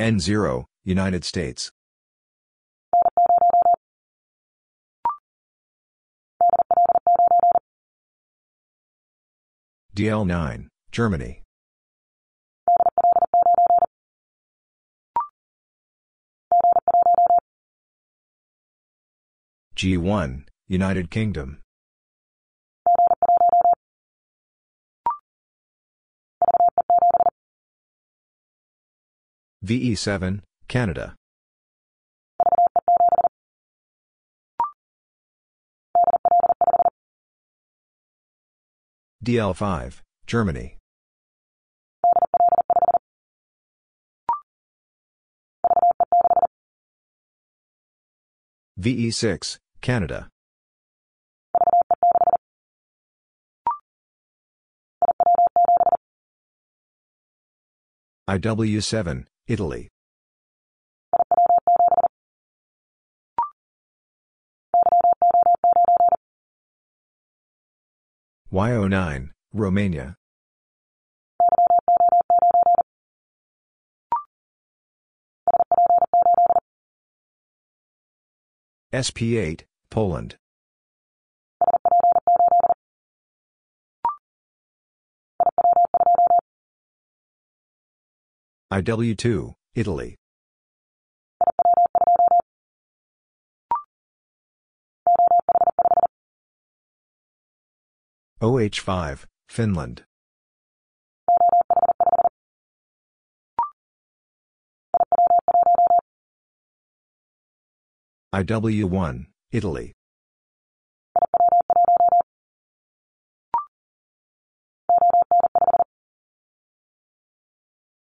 N0, 0.00 0.66
United 0.84 1.24
States. 1.24 1.72
DL9, 9.96 10.68
Germany. 10.92 11.42
G1, 19.78 20.42
United 20.66 21.08
Kingdom. 21.08 21.58
VE7, 29.64 30.40
Canada. 30.66 31.14
DL5, 39.24 40.00
Germany. 40.26 40.76
VE6, 48.80 49.58
Canada. 49.80 50.28
IW7, 58.28 59.24
Italy. 59.46 59.88
YO9, 68.52 69.30
Romania. 69.54 70.14
SP8, 78.92 79.64
Poland. 79.90 80.36
IW2, 88.72 89.54
Italy. 89.74 90.16
OH5, 98.40 99.24
Finland. 99.48 100.07
IW1, 108.34 109.26
Italy. 109.52 109.94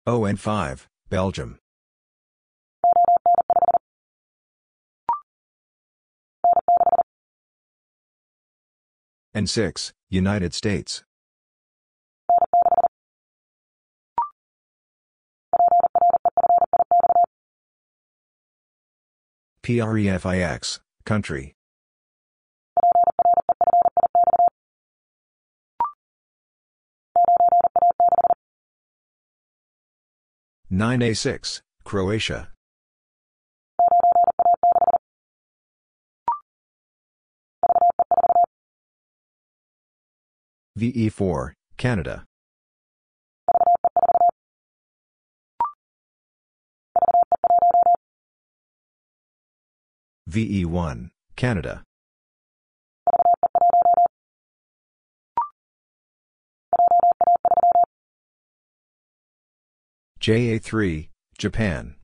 ON5, 0.05 0.87
Belgium. 1.09 1.59
N6, 9.33 9.93
United 10.09 10.53
States. 10.53 11.03
PREFIX, 19.69 20.79
country. 21.05 21.53
Nine 30.71 31.03
A 31.03 31.13
six, 31.13 31.61
Croatia. 31.83 32.49
VE4, 40.79 41.53
Canada. 41.77 42.25
VE1, 50.29 51.09
Canada. 51.35 51.83
JA3, 60.21 61.09
Japan. 61.39 61.95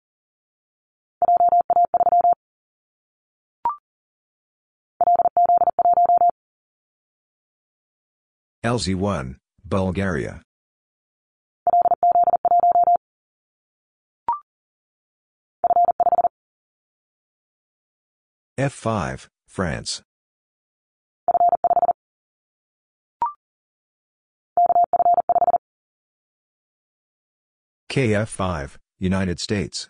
LZ1, 8.65 9.35
Bulgaria. 9.63 10.44
F5, 18.57 19.27
France. 19.47 20.01
KF5, 27.89 28.77
United 28.97 29.41
States. 29.41 29.89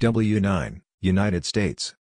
W9, 0.00 0.82
United 1.00 1.44
States. 1.44 1.96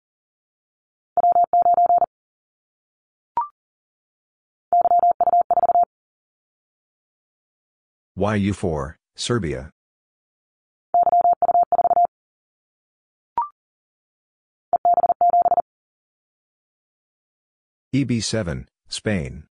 YU4, 8.18 8.96
Serbia. 9.16 9.72
EB7, 17.96 18.66
Spain. 18.88 19.44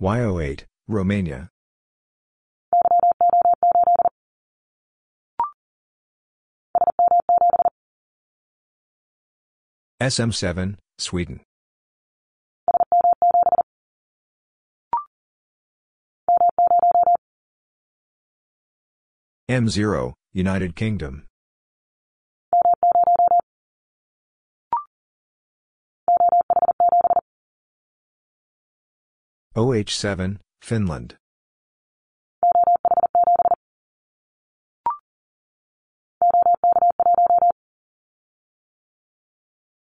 YO8, 0.00 0.64
Romania. 0.88 1.51
SM7, 10.02 10.78
Sweden. 10.98 11.38
M0, 19.48 20.14
United 20.32 20.74
Kingdom. 20.74 21.22
OH7, 29.54 30.38
Finland. 30.62 31.16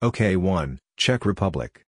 OK1, 0.02 0.78
Czech 0.96 1.26
Republic. 1.26 1.84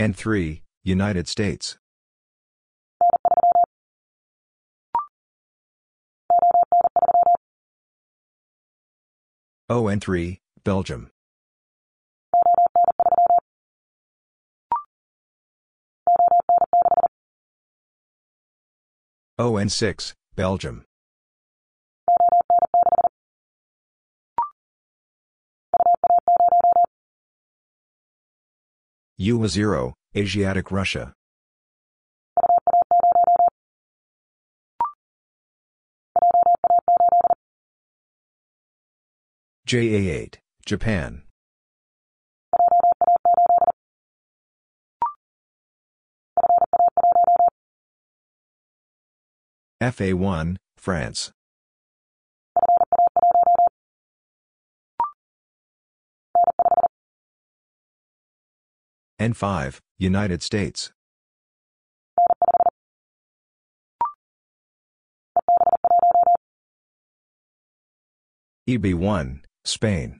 N3, 0.00 0.62
United 0.82 1.28
States. 1.28 1.76
ON3, 9.70 10.40
Belgium. 10.64 11.10
ON6, 19.40 20.12
Belgium. 20.36 20.84
UA0, 29.18 29.94
Asiatic 30.14 30.70
Russia. 30.70 31.14
JA8, 39.66 40.34
Japan. 40.66 41.22
FA1, 49.82 50.56
France. 50.76 51.32
N5, 59.18 59.78
United 59.98 60.42
States. 60.42 60.92
EB1, 68.68 69.40
Spain. 69.64 70.18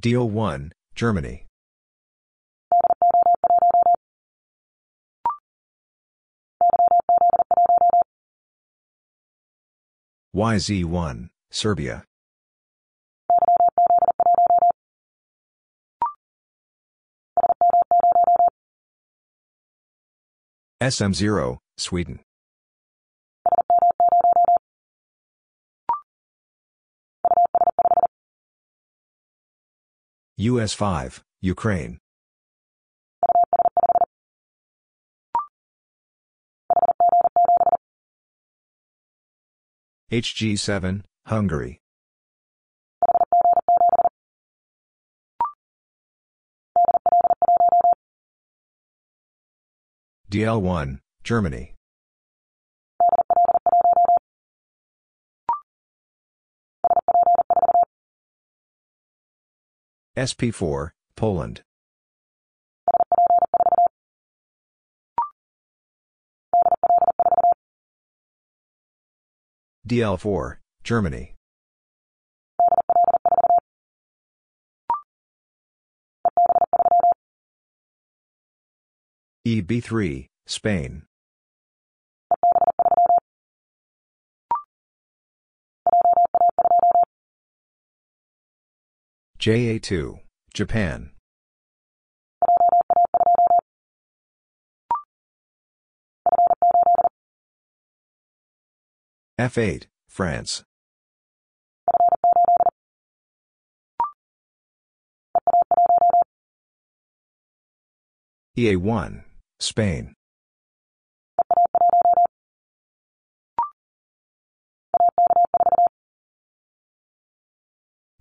DO1, 0.00 0.72
Germany. 0.94 1.46
YZ1, 10.34 11.30
Serbia. 11.50 12.04
SM0, 20.82 21.58
Sweden. 21.78 22.20
US5, 30.40 31.20
Ukraine. 31.42 31.98
HG7, 40.10 41.02
Hungary. 41.26 41.78
DL1, 50.30 50.98
Germany. 51.22 51.74
SP4, 60.16 60.90
Poland. 61.16 61.62
DL4, 69.88 70.56
Germany. 70.84 71.34
EB3, 79.46 80.26
Spain. 80.46 81.02
JA2, 89.44 90.20
Japan. 90.54 91.10
F8, 99.38 99.84
France. 100.08 100.64
EA1, 108.56 109.24
Spain. 109.60 110.14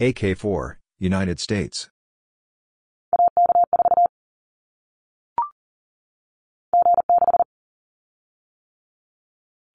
AK4, 0.01 0.82
United 1.03 1.37
States. 1.37 1.89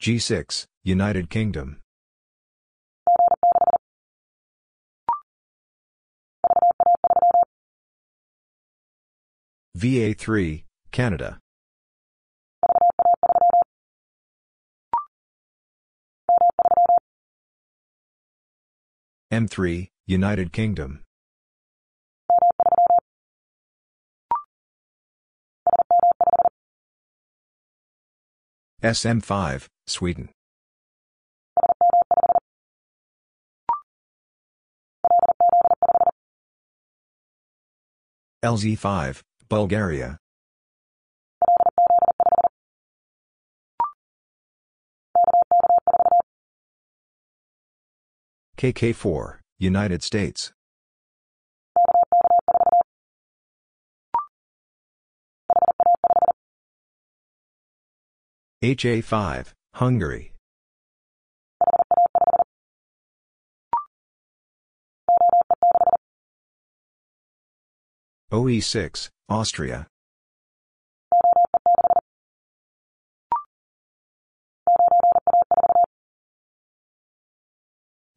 G6, 0.02 0.64
United 0.84 1.28
Kingdom. 1.28 1.80
VA3, 9.76 10.64
Canada. 10.92 11.38
M3, 19.30 19.88
United 20.06 20.52
Kingdom. 20.52 21.04
SM5, 28.82 29.66
Sweden. 29.88 30.28
LZ5, 38.44 39.22
Bulgaria. 39.48 40.16
KK4, 48.56 49.38
United 49.58 50.02
States. 50.04 50.52
HA5, 58.60 59.52
Hungary. 59.74 60.32
OE6, 68.32 69.10
Austria. 69.28 69.86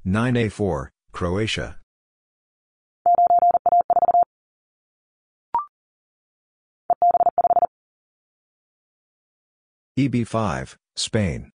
Nine 0.04 0.38
A 0.38 0.50
four, 0.50 0.90
Croatia. 1.12 1.81
EB5, 10.02 10.78
Spain. 10.96 11.52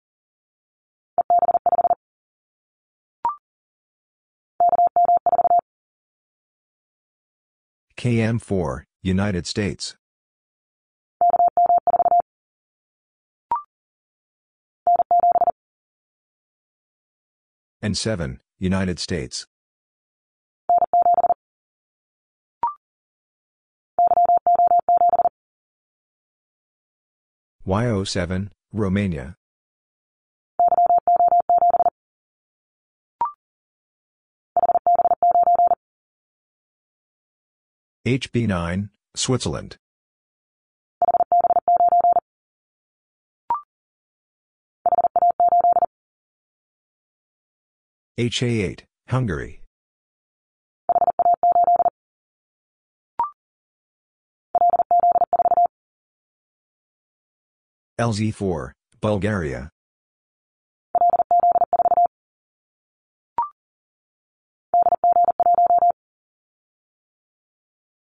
KM4, 7.96 8.82
United 9.02 9.46
States. 9.46 9.96
N7, 17.82 18.40
United 18.58 18.98
States. 18.98 19.46
YO7, 27.66 28.50
Romania. 28.74 29.36
HB9, 38.06 38.90
Switzerland. 39.16 39.78
HA8, 48.18 48.80
Hungary. 49.08 49.63
LZ4, 58.00 58.72
Bulgaria. 59.00 59.70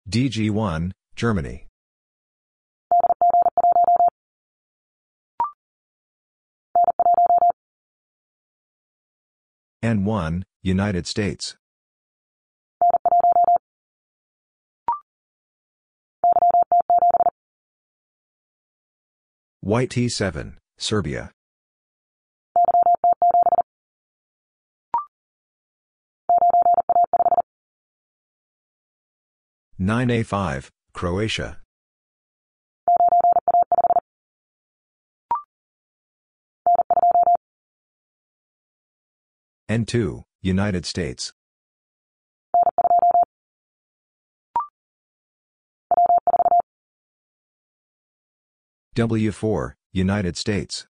DG1, 0.09 0.93
Germany. 1.15 1.67
N1, 9.83 10.41
United 10.63 11.05
States. 11.05 11.55
YT7, 19.67 20.53
Serbia. 20.77 21.29
Nine 29.77 30.09
A 30.09 30.23
five, 30.23 30.71
Croatia. 30.93 31.57
N 39.67 39.85
two, 39.85 40.23
United 40.41 40.85
States. 40.85 41.33
W4, 48.97 49.73
United 49.93 50.35
States. 50.35 50.87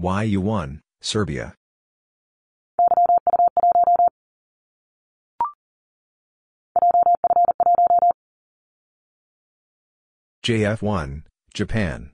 YU1, 0.00 0.80
Serbia. 1.00 1.54
JF1, 10.44 11.22
Japan. 11.54 12.10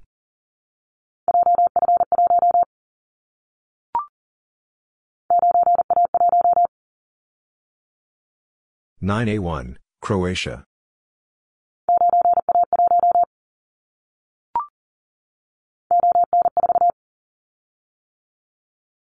Nine 9.05 9.31
A 9.31 9.39
one, 9.41 9.79
Croatia. 10.01 10.63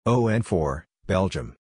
ON 0.05 0.43
four, 0.43 0.87
Belgium. 1.07 1.55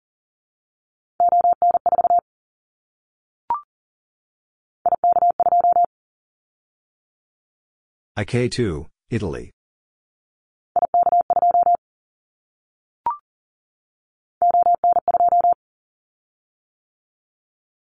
IK2, 8.18 8.88
Italy. 9.12 9.55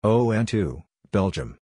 ON2, 0.03 0.83
Belgium. 1.13 1.57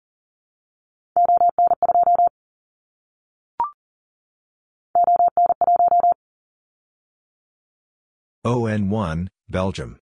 ON1, 8.46 9.26
Belgium. 9.48 9.98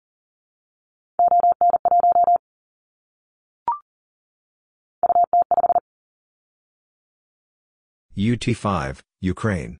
UT5, 8.17 8.99
Ukraine. 9.21 9.77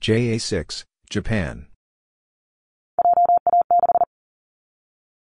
JA6, 0.00 0.84
Japan. 1.10 1.66